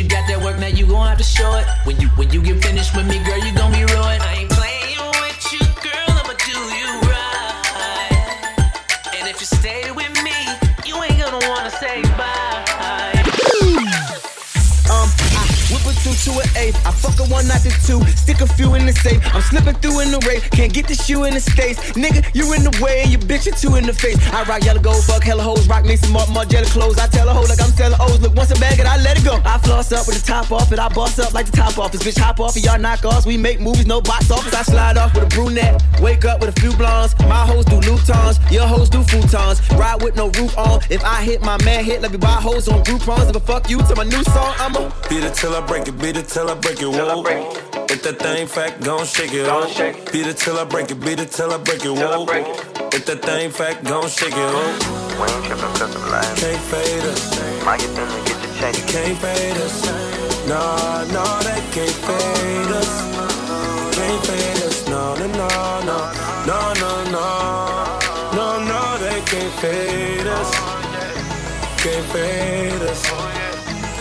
[0.00, 1.66] You, got that work, now you gon' have to show it.
[1.84, 3.38] When you, when you get finished with me, girl,
[17.60, 18.00] fuck a the two.
[18.16, 19.20] Stick a few in the safe.
[19.34, 20.46] I'm slipping through in the race.
[20.50, 21.78] Can't get the shoe in the states.
[21.92, 24.16] Nigga, you in the way and you bitch you two in the face.
[24.32, 26.98] I rock yellow gold, fuck hella hoes, rock me some more Margiela clothes.
[26.98, 28.20] I tell a hoe like I'm selling O's.
[28.20, 29.40] Look, once a bag and I let it go.
[29.44, 30.78] I floss up with the top off it.
[30.78, 32.02] I boss up like the top office.
[32.02, 33.26] Bitch, hop off of y'all knockoffs.
[33.26, 34.54] We make movies, no box office.
[34.54, 35.82] I slide off with a brunette.
[36.00, 37.18] Wake up with a few blondes.
[37.20, 38.38] My hoes do Louboutins.
[38.50, 39.58] Your hoes do futons.
[39.78, 40.80] Ride with no roof on.
[40.90, 43.30] If I hit my man hit, let me buy hoes on Groupons.
[43.30, 45.98] If I fuck you to my new song, I'ma Beat it till I break it,
[45.98, 47.59] beat it till I break it, whoa.
[47.90, 49.66] If that thing fat, gon' shake it, oh.
[50.12, 52.24] Beat it till I break it, beat it till I break it, whoa.
[52.94, 55.16] If that thing fat, gon' shake it, oh.
[55.20, 56.36] We ain't trippin' cause I'm lying.
[56.36, 57.34] Can't fade us.
[57.34, 58.74] Get them to get the check.
[58.86, 59.76] Can't fade us.
[60.48, 62.92] Nah, nah, they can't fade us.
[63.96, 64.88] Can't fade us.
[64.88, 65.48] No, no, no,
[65.84, 65.98] no.
[66.46, 67.26] No, no, no.
[68.38, 70.50] No, no, they can't fade us.
[71.82, 73.02] Can't fade us.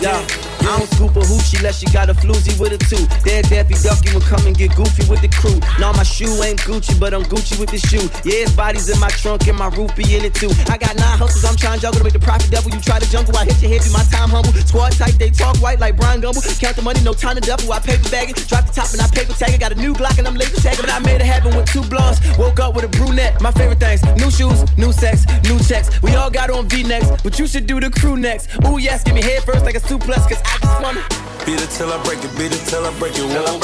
[0.01, 0.21] Yeah,
[0.69, 3.01] I don't scoop a hoochie unless she got a floozy with a two.
[3.25, 5.57] Dead Daffy Ducky will come and get goofy with the crew.
[5.81, 8.05] Now my shoe ain't Gucci, but I'm Gucci with the shoe.
[8.21, 10.53] Yeah, his body's in my trunk and my roof be in it too.
[10.69, 12.69] I got nine hustles, I'm trying to juggle to make the profit double.
[12.69, 14.53] You try to jungle, I hit your head, be my time humble.
[14.61, 16.45] Squad tight, they talk white like Bryant Gumbel.
[16.61, 17.73] Count the money, no time to double.
[17.73, 19.59] I paper bag it, drop the top and I paper tag it.
[19.59, 21.81] Got a new Glock and I'm laser tagging, but I made it happen with two
[21.89, 22.21] blondes.
[22.37, 23.41] Woke up with a brunette.
[23.41, 25.89] My favorite things: new shoes, new sex, new checks.
[26.03, 28.53] We all got on V-necks, but you should do the crew next.
[28.69, 31.03] Ooh yes, give me head first like a suplex, cause I just wanna.
[31.45, 33.25] Beat it till I break it, beat it till I break it.
[33.25, 33.59] Whoa.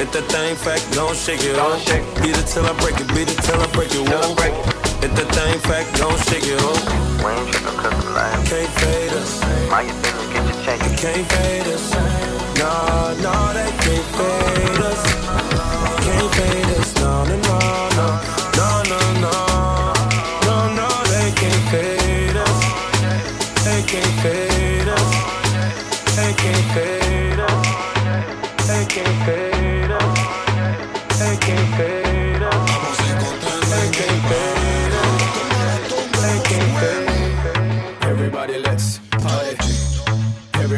[0.00, 1.54] If that thing fat, gon' shake it.
[1.58, 1.76] Oh.
[2.22, 4.02] Beat it till I break it, beat it till I break it.
[4.08, 4.34] Whoa.
[5.04, 6.58] If that thing fat, gon' shake it.
[6.58, 6.74] Oh.
[7.22, 8.44] We ain't trippin' cause the line.
[8.46, 9.40] Can't fade us.
[9.70, 10.78] Mind your business, get your check.
[10.82, 11.84] You can't fade us.
[12.58, 15.02] Nah, nah, they can't fade us.
[16.02, 16.88] Can't fade us.
[17.00, 17.50] No, no, no,
[17.98, 18.06] no.
[18.58, 19.30] No, no, no.
[19.32, 19.51] No,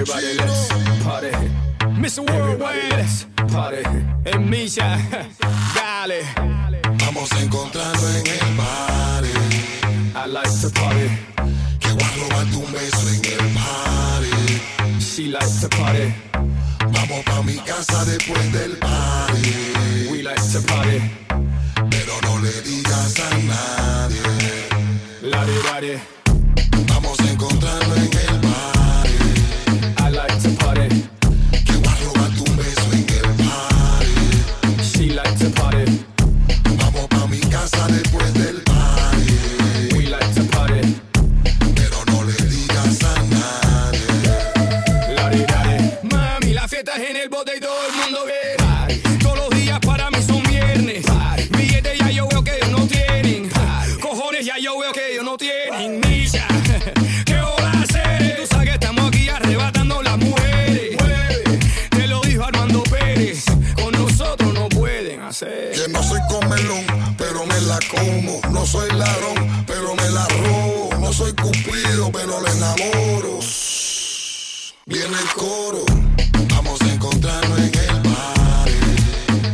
[0.07, 0.68] Everybody, let's
[1.02, 1.30] party.
[1.96, 2.30] Mr.
[2.30, 3.82] Worldwide, let's party.
[4.26, 4.98] En Misha,
[5.74, 6.20] dale.
[6.98, 9.30] Vamos a encontrarnos en el party.
[10.14, 11.09] I like to party.
[11.80, 14.61] Que a robarte un beso en el party.
[15.00, 16.12] She likes to party.
[16.80, 20.11] Vamos pa' mi casa después del party.
[20.11, 21.00] We like to party.
[21.88, 24.20] Pero no le digas a nadie.
[25.22, 25.98] La di.
[26.88, 28.43] Vamos a encontrarnos en el
[66.29, 66.85] comelón,
[67.16, 68.41] pero me la como.
[68.53, 70.91] No soy ladrón, pero me la robo.
[71.01, 73.41] No soy cupido, pero le enamoro.
[74.87, 75.85] Viene el coro.
[76.51, 78.72] Vamos a encontrarnos en el party.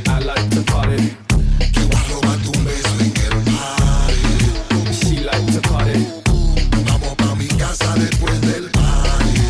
[0.07, 1.16] I like to party.
[1.73, 4.14] Que voy a robarte un beso en el party.
[4.93, 6.07] She like to party.
[6.85, 9.41] Vamos pa' mi casa después del party.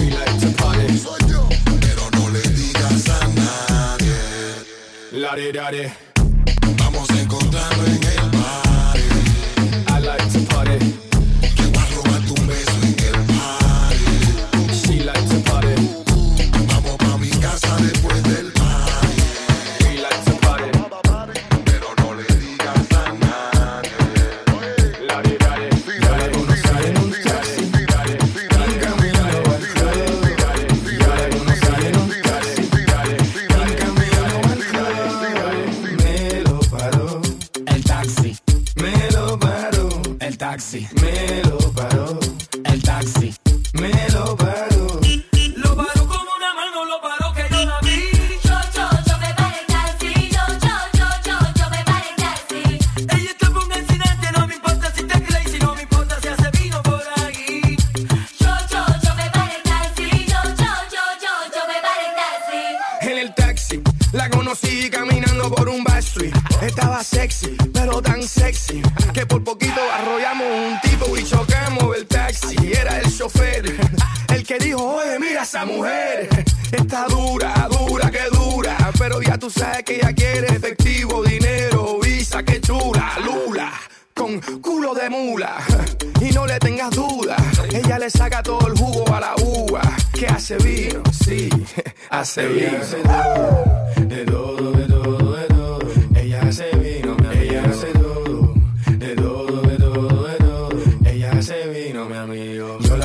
[0.00, 0.98] We like to party.
[0.98, 1.48] Soy yo.
[1.80, 4.16] Pero no le digas a nadie.
[5.12, 6.07] La di da di.
[7.58, 7.97] Vamos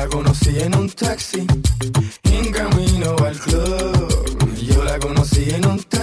[0.04, 1.46] la conocí en un taxi,
[2.24, 4.54] en camino al club.
[4.60, 5.93] Yo la conocí en un taxi,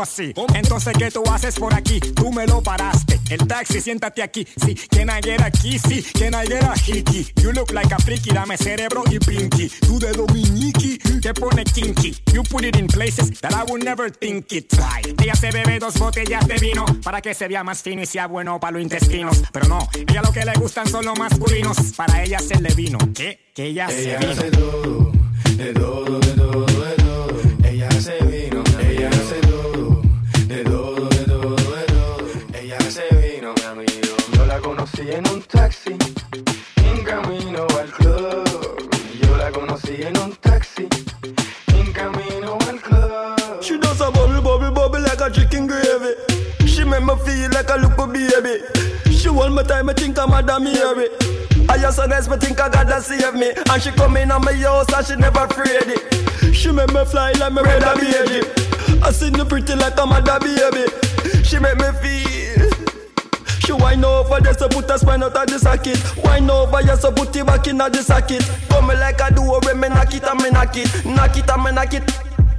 [0.00, 0.32] ¿Cómo así?
[0.54, 2.00] Entonces, ¿qué tú haces por aquí?
[2.00, 3.20] Tú me lo paraste.
[3.28, 4.46] El taxi, siéntate aquí.
[4.64, 6.02] Sí, can I get a kissy?
[6.18, 7.26] Can I get a hickey?
[7.42, 8.30] You look like a freaky.
[8.30, 9.68] Dame cerebro y pinky.
[9.68, 12.16] Tú de Dominiki, te pone kinky.
[12.32, 14.72] You put it in places that I would never think it.
[14.72, 15.02] Why?
[15.22, 18.26] Ella se bebe dos botellas de vino para que se vea más fino y sea
[18.26, 19.42] bueno para los intestinos.
[19.52, 21.76] Pero no, ella lo que le gustan son los masculinos.
[21.94, 22.96] Para ella hacerle vino.
[23.14, 23.50] ¿Qué?
[23.54, 24.32] Que ella, se Ella vino.
[24.32, 25.12] hace todo,
[25.56, 26.69] de todo, de todo, de todo.
[35.00, 35.96] Conocí en un taxi,
[36.76, 38.90] en camino al club.
[39.22, 40.88] Yo la conocí en un taxi,
[41.68, 43.62] en camino al club.
[43.62, 46.14] She does a bubble, bubble, bubble like a chicken gravy.
[46.66, 48.62] She make me feel like a little baby.
[49.10, 51.08] She hold my time, I think I'm Madam Mary.
[51.68, 53.52] I just honest, me think I gotta save me.
[53.70, 56.54] And she come in on my house and she never afraid it.
[56.54, 58.46] She make me fly like my red baby.
[59.02, 60.84] I see me pretty like a mother baby.
[61.44, 62.39] She make me feel.
[63.70, 65.94] She wind over just to put a spine out of the socket.
[66.24, 68.42] Wind over just to put it back in a the socket.
[68.68, 71.48] Come me like I do when me knock it and me knock it, knock it
[71.48, 72.02] and me knock it.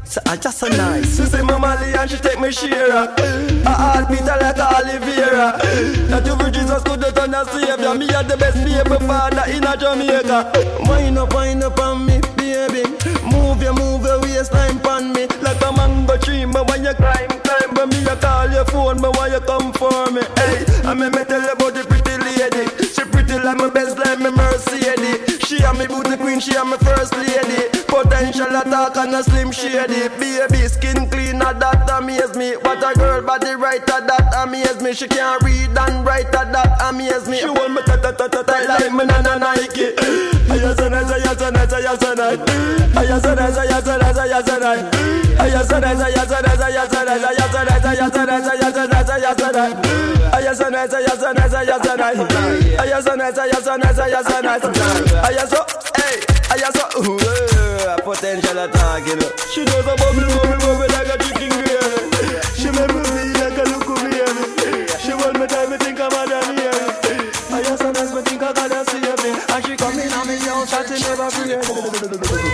[0.06, 1.18] So I just so nice.
[1.18, 2.96] She say my Molly and she take me share.
[2.96, 5.60] I heart beat her like a Oliveira.
[6.08, 7.94] That you for Jesus could have done a savior.
[7.94, 10.48] Me are the best baby father in a Jamaica.
[10.88, 12.88] Wind up, wind up on me, baby.
[13.28, 16.46] Move your, move your waistline on me like a mango tree.
[16.46, 19.18] But when you climb, climb, but me you call your phone, but
[26.42, 27.70] she and my first lady.
[27.86, 30.10] Potential attack and a slim shady.
[30.18, 32.56] Baby skin cleaner, that amaze me.
[32.58, 34.94] What a girl body writer, that amaze me.
[34.94, 37.40] She can't read and write, that amaze me.
[37.40, 39.94] She want me ta ta ta ta ta like me na na Nike.
[40.52, 42.40] Aya so nice, aya so nice, aya so nice.
[42.98, 45.02] Aya so nice, aya so nice, aya so nice.
[45.40, 47.62] Aya so
[56.02, 56.31] nice,
[56.72, 59.32] so, ooh, yeah, potential attack, you know.
[59.54, 62.44] She does a bubble, bubble, bubble like a chicken gravy.
[62.60, 64.88] She make me feel like a look baby.
[65.00, 66.68] She want me time, me think I'm a Danny.
[67.56, 69.32] Aya so nice, me think I gotta see me.
[69.48, 72.51] And she come on me house, and never free.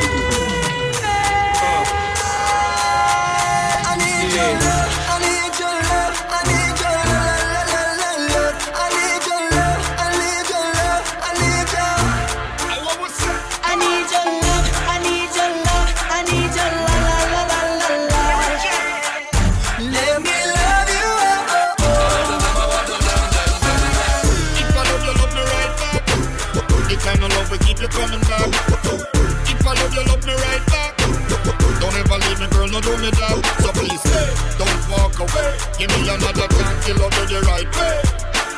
[35.77, 38.01] Give me another chance to love you the right way.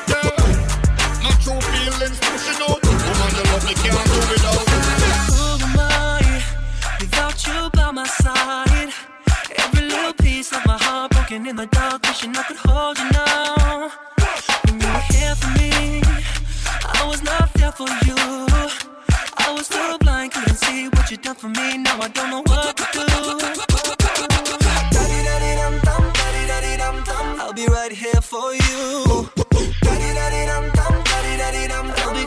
[0.07, 0.39] Yeah,
[1.21, 2.79] my true feelings pushing out.
[2.81, 4.67] Woman, you love me, can't do without.
[5.35, 6.43] Who am I
[7.01, 8.93] without you by my side?
[9.57, 13.08] Every little piece of my heart broken in the dark, wishing I could hold you
[27.79, 29.29] right here for you.
[31.97, 32.25] I'll be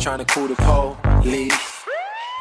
[0.00, 0.54] trying to call the
[1.20, 1.54] police.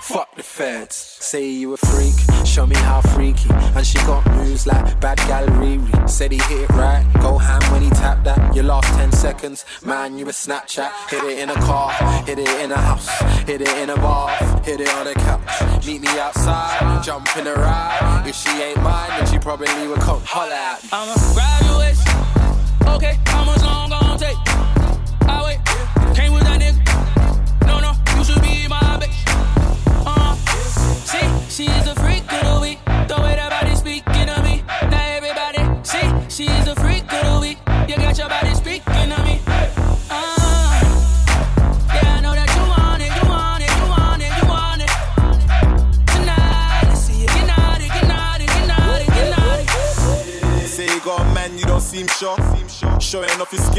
[0.03, 0.95] Fuck the feds.
[0.95, 3.49] Say you a freak, show me how freaky.
[3.75, 5.79] And she got moves like bad gallery.
[6.07, 8.55] Said he hit it right, go ham when he tapped that.
[8.55, 10.89] Your last 10 seconds, man, you a Snapchat.
[11.09, 11.91] Hit it in a car,
[12.25, 13.09] hit it in a house,
[13.45, 14.29] hit it in a bar,
[14.63, 15.85] hit it on a couch.
[15.85, 18.23] Meet me outside, jump in a ride.
[18.25, 20.89] If she ain't mine, then she probably would come holler at me.
[20.93, 22.07] I'ma grab your waist.
[22.95, 24.37] Okay, how much long gon' take?
[25.27, 26.15] I wait.
[26.15, 26.88] Came with that nigga.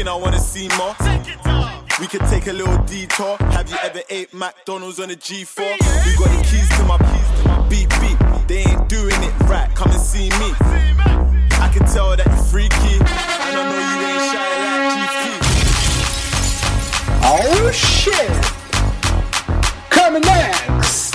[0.01, 0.95] Showing off your skin, I wanna see more.
[1.99, 3.37] We could take a little detour.
[3.51, 5.59] Have you ever ate McDonald's on a G4?
[5.59, 6.97] You got the keys to my
[7.69, 8.17] beep beep.
[8.47, 9.69] They ain't doing it right.
[9.75, 10.53] Come and see me.
[11.61, 15.23] I can tell that you're freaky, and I know you ain't shy like GT.
[17.23, 18.31] Oh shit!
[19.89, 21.13] Coming next!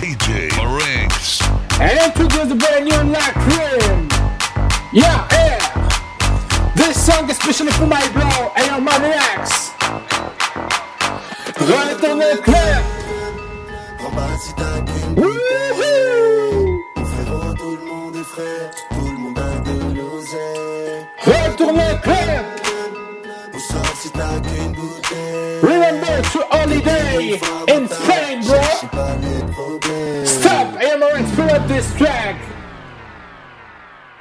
[0.00, 1.40] DJ Marinx.
[1.80, 4.10] And introduce the brand new Lacrim!
[4.92, 5.77] Yeah, yeah!
[6.78, 8.80] This song is especially for my bro and your
[9.12, 9.72] X!
[11.58, 12.82] Retourne le club!
[15.16, 16.84] Wouhou!
[16.94, 21.06] Frérot, tout le monde est frère, tout le monde a de l'oseille.
[21.26, 21.82] Retourne
[23.52, 25.60] le sort si t'as qu'une bouteille.
[25.60, 27.40] Remember to holiday
[27.74, 28.62] in Spain, bro!
[30.24, 30.66] Stop!
[30.80, 32.36] I am through this track!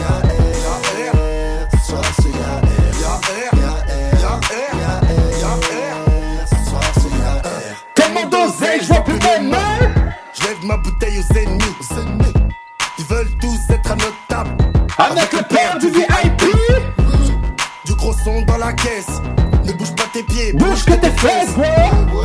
[0.63, 0.75] y'a
[1.11, 1.75] R.
[1.85, 2.67] Soit c'est y'a R,
[3.01, 6.47] y'a R, y'a R, y'a R, y'a R, y'a R.
[6.67, 7.75] Soit c'est y'a R.
[7.95, 9.79] Tellement dosé, je vois plus mes mains!
[10.33, 11.75] Je lève ma bouteille aux ennemis.
[12.97, 14.51] Ils veulent tous être à notre table.
[14.97, 16.43] Avec le père du VIP!
[17.85, 19.21] Du gros son dans la caisse.
[19.65, 22.23] Ne bouge pas tes pieds, Bouge que tes fesses, bro!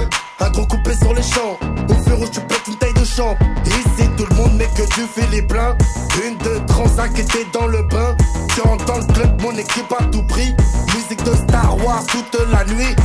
[0.53, 1.59] Gros coupé sur les champs.
[1.89, 3.37] Au feu rouge, tu pètes une taille de champ.
[3.67, 5.77] Ici, tout le monde met que les pleins.
[6.25, 8.17] Une de transac était dans le bain.
[8.55, 10.55] Tu rentres dans le club, mon équipe à tout prix.
[10.95, 12.97] Musique de Star Wars toute la nuit.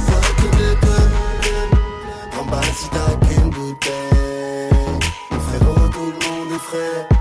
[2.39, 4.69] En bas si t'as qu'une bouteille
[5.29, 7.12] frérot, tout le monde est frère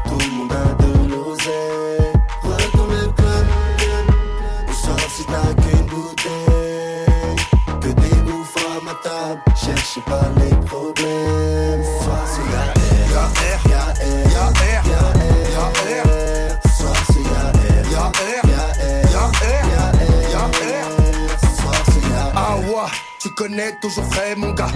[23.81, 24.71] toujours frais mon gars.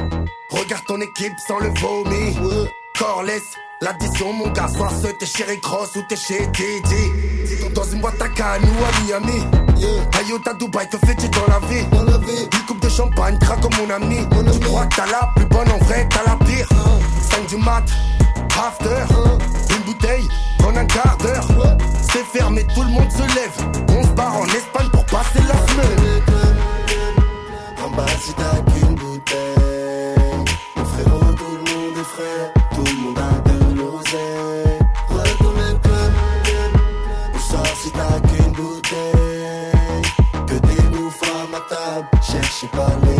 [0.50, 2.36] Regarde ton équipe sans le vomi.
[2.98, 3.42] Corless,
[3.80, 4.68] l'addition mon gars.
[4.68, 7.72] Soit ce t'es chez Rick Ross ou t'es chez Didi.
[7.74, 9.44] Dans une boîte à canne ou à Miami.
[10.18, 11.84] Ayota Dubaï te fait dans la vie?
[12.52, 14.18] Une coupe de champagne, craque comme mon ami.
[14.52, 16.68] Tu crois que t'as la plus bonne en vrai, t'as la pire.
[17.30, 17.84] 5 du mat,
[18.58, 19.04] after.
[19.74, 20.28] Une bouteille
[20.64, 21.46] en un quart d'heure.
[22.12, 23.86] C'est fermé, tout le monde se lève.
[23.88, 26.45] On se barre en Espagne pour passer la semaine.
[27.96, 30.44] Bas si t'as qu'une bouteille.
[30.76, 34.78] Mon frérot, tout le monde est frère Tout le monde a de l'oseille.
[35.08, 36.12] Retourne le club
[37.34, 40.02] Ou sort si t'as qu'une bouteille?
[40.46, 43.15] Que des bouffes à ma table Cherchez pas les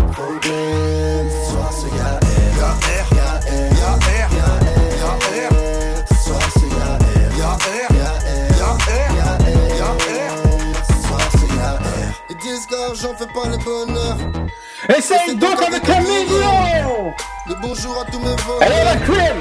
[14.88, 17.12] Essaye donc avec un million!
[17.48, 18.36] Le bonjour à tous mes.
[18.60, 19.38] Elle est la crème!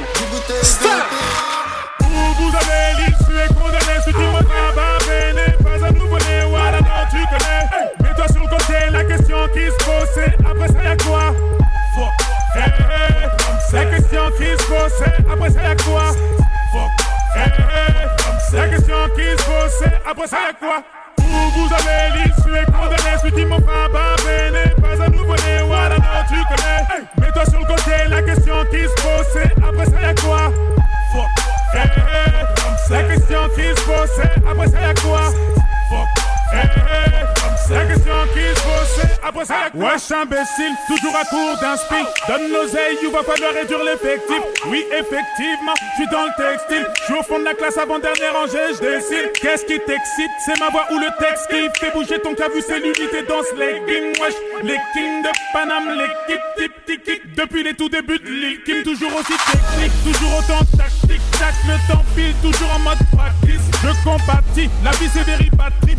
[0.61, 0.89] Stop!
[2.01, 5.53] Vous avez l'issue est condamné, ce qui me pas bene.
[5.63, 7.63] Pas un nouveau-né, voilà, non, tu connais.
[8.01, 11.33] Mets-toi sur le côté, la question qui se pose, c'est après ça y'a quoi?
[11.95, 12.13] Fuck.
[12.55, 13.29] Hey, hey.
[13.73, 16.11] La question qui se pose, c'est après ça y'a quoi?
[16.71, 16.91] Fuck.
[17.37, 17.65] Hey,
[19.15, 20.83] qui se possède, après ça y'a quoi?
[21.19, 21.23] Où
[21.55, 24.84] vous avez l'issue condamné, celui qui fera pas béné Pas
[27.19, 30.51] Mets-toi sur le côté, la question qui se pose, après ça y'a quoi?
[32.89, 35.55] La question qui se pose, après ça y'a quoi?
[39.36, 41.95] Wesh imbécile, toujours à court d'inspi.
[42.27, 44.39] Donne l'oseille, il va falloir réduire l'effectif.
[44.67, 46.88] Oui effectivement, je suis dans le textile.
[46.99, 49.31] Je suis au fond de la classe avant dernière rangée, je décide.
[49.33, 50.31] Qu'est-ce qui t'excite?
[50.45, 53.43] C'est ma voix ou le texte qui fait bouger ton cas vu c'est l'unité dans
[53.43, 54.21] ce legging.
[54.21, 58.83] Wesh, les kings de Paname, l'équipe tip tic tic Depuis les tout débuts de Kim
[58.83, 63.62] Toujours aussi technique, toujours autant tactique Tac, le temps file, toujours en mode practice.
[63.84, 65.49] Je compatis, la vie c'est very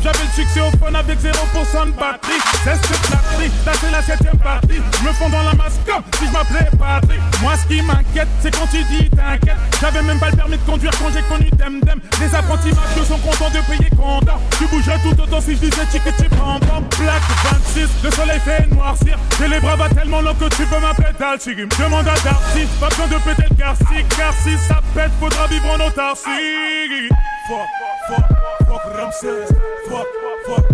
[0.03, 2.41] J'avais le succès au phone avec 0% de batterie.
[2.63, 4.81] C'est cette batterie, là c'est la septième partie.
[4.99, 7.21] Je me fonds dans la masse comme si je m'appelais Patrick.
[7.43, 9.57] Moi ce qui m'inquiète, c'est quand tu dis t'inquiète.
[9.81, 13.05] J'avais même pas le permis de conduire quand j'ai connu Dem Dem Les apprentis mafieux
[13.05, 16.33] sont contents de payer comptant Tu bougerais tout autant si je disais chic et chip
[16.41, 17.23] en bam Black
[17.75, 19.19] 26, le soleil fait noircir.
[19.39, 21.69] J'ai les bras tellement longs que tu peux m'appeler Dalchigim.
[21.79, 25.71] Demande à Darcy, pas besoin de péter le garci Car si ça pète, faudra vivre
[25.71, 26.25] en autarcie.
[27.49, 27.69] Fuck,
[28.09, 28.25] fuck,
[28.67, 29.47] fuck Ramsès.
[29.89, 30.07] Fuck,
[30.47, 30.65] fuck,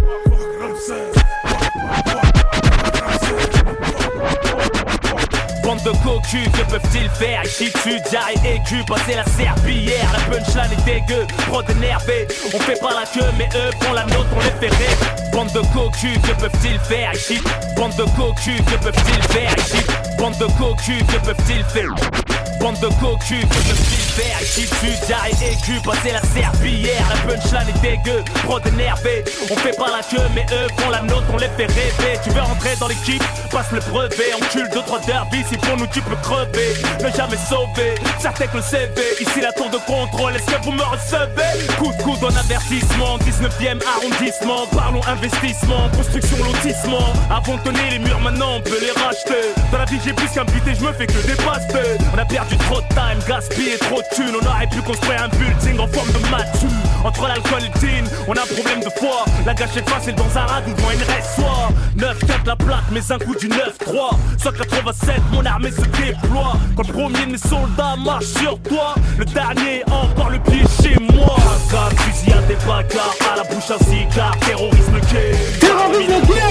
[5.62, 7.44] Bande de cocus, que peuvent-ils faire?
[7.44, 10.10] Ici tu diarrhée aiguë, passer la serpillière.
[10.12, 14.04] La punchline est dégueu, prod énervé On fait pas la queue mais eux font la
[14.04, 14.96] nôtre, on les fait rêver.
[15.32, 17.12] Bande de cocus, que peuvent-ils faire?
[17.14, 17.40] Ici
[17.76, 19.56] Bande de cocus, que peuvent-ils faire?
[19.58, 19.84] Ici
[20.18, 22.31] Bande de cocus, que peuvent-ils faire?
[22.62, 28.22] Bande de peuvent-ils faire ici tu diarrhée aiguë, passer la serpillière La punchline est dégueu,
[28.44, 31.66] prod énervé On fait pas la queue mais eux font la nôtre, on les fait
[31.66, 32.18] rêver.
[32.22, 34.34] Tu veux rentrer dans l'équipe, passe le brevet.
[34.34, 36.74] Encule 2-3 derby, si pour nous tu peux crever.
[37.02, 40.72] Ne jamais sauver, certain que le CV Ici la tour de contrôle, est-ce que vous
[40.72, 41.66] me recevez?
[41.78, 44.66] Coup de coude en avertissement, 19ème arrondissement.
[44.72, 47.12] Parlons investissement, construction, lotissement.
[47.28, 49.50] Avant de les murs, maintenant on peut les racheter.
[49.72, 52.24] Dans la vie j'ai plus qu'un but et je me fais que dépasser On a
[52.24, 54.34] perdu trop de time, gaspillé trop de thunes.
[54.40, 56.68] On aurait pu construire un building en forme de matou
[57.04, 59.24] Entre l'alcool et le tin, on a un problème de foi.
[59.46, 63.18] La gâchette facile dans un ragoût devant une reste soit 9-4 la plaque, mais un
[63.18, 66.54] coup du 9-3 Soit 87, mon armée se déploie.
[66.76, 70.96] Quand le premier de mes soldats marche sur toi Le dernier encore le pied chez
[71.14, 71.36] moi.
[71.70, 75.32] Comme fusillade des bagarres à la bouche un cigare Terrorisme gay.
[75.60, 76.42] Terrorisme gay.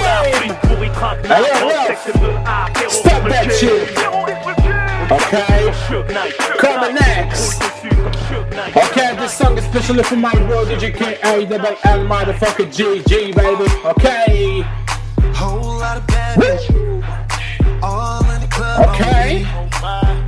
[1.29, 1.95] Allez, allez.
[2.89, 4.10] Stop that shit.
[5.11, 5.73] Okay.
[6.57, 7.61] Coming next.
[8.77, 13.69] Okay, this song is especially for my bro DJ K-A double L motherfucker GG baby.
[13.85, 14.61] Okay.
[15.35, 17.83] Whole lot of bad bitch.
[17.83, 18.87] All in the club.
[18.89, 19.43] Okay.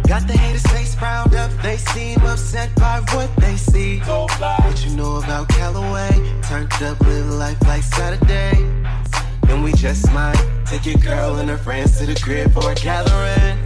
[0.06, 1.52] Got the haters face proud up.
[1.62, 4.00] They seem upset by what they see.
[4.00, 6.12] What you know about Callaway?
[6.44, 8.58] Turned up, live life like Saturday.
[9.48, 12.76] And we just might take your girl and her friends to the crib for a
[12.76, 13.60] gathering.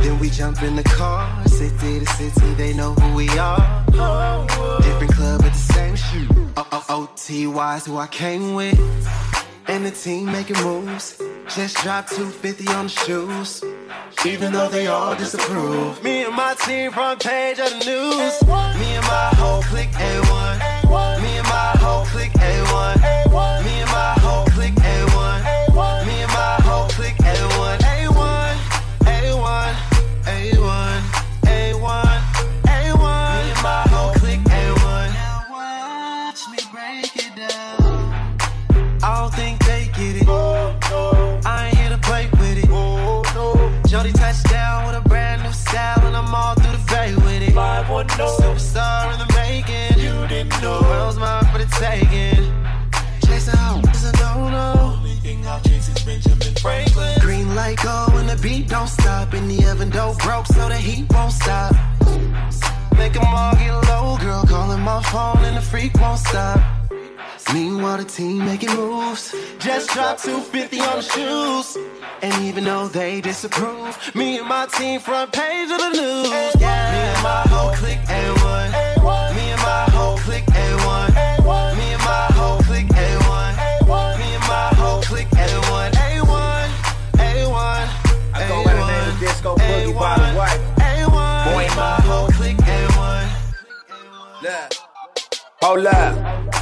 [0.00, 3.84] Then we jump in the car, city to city, they know who we are.
[4.82, 6.28] Different club at the same shoe.
[6.56, 8.78] O-O-O-T-Y's who I came with.
[9.68, 11.20] And the team making moves.
[11.54, 13.62] Just dropped 250 on the shoes.
[14.24, 16.02] Even though they all disapprove.
[16.02, 18.42] Me and my team front page of the news.
[18.80, 20.79] Me and my whole clique A1.
[58.40, 61.74] Beat don't stop, and the oven dough broke so the heat won't stop.
[62.96, 64.44] Make 'em all get low, girl.
[64.46, 66.60] Calling my phone and the freak won't stop.
[67.52, 69.34] Meanwhile, the team making moves.
[69.58, 71.76] Just dropped 250 on the shoes.
[72.22, 76.30] And even though they disapprove, me and my team front page of the news.
[76.60, 76.92] Yeah.
[76.92, 78.70] Me and my whole clique A1.
[78.72, 78.79] Me
[95.60, 96.54] Hold up.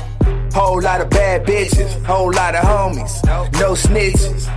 [0.52, 3.24] Whole lot of bad bitches, whole lot of homies,
[3.60, 4.48] no snitches.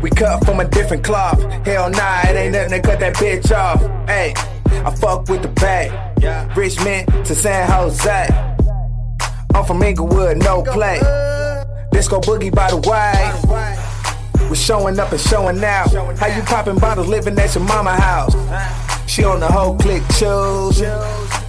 [0.00, 1.42] We cut from a different cloth.
[1.66, 3.80] Hell nah, it ain't nothing to cut that bitch off.
[4.08, 4.34] Hey,
[4.84, 6.56] I fuck with the bag.
[6.56, 8.28] Richmond to San Jose.
[9.52, 11.00] I'm from Inglewood, no play.
[11.90, 14.48] Disco boogie by the way.
[14.48, 15.92] We're showing up and showing out.
[16.18, 18.34] How you popping bottles living at your mama house?
[19.10, 20.80] She on the whole click choose.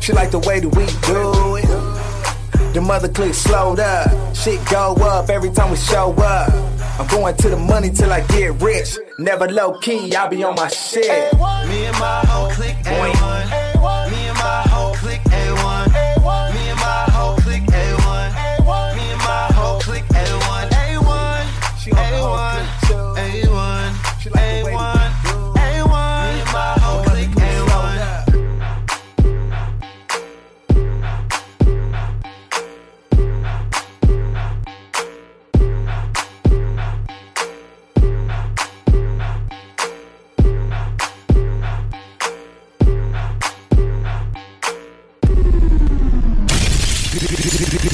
[0.05, 2.75] She like the way that we do it.
[2.75, 4.35] The mother click slowed up.
[4.35, 6.53] Shit go up every time we show up.
[6.99, 8.99] I'm going to the money till I get rich.
[9.17, 11.33] Never low key, I be on my shit.
[11.33, 13.94] Me and my whole clique A1.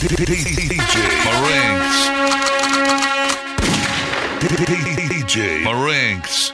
[0.02, 2.10] DJ Marinx.
[5.08, 6.51] DJ Marinx.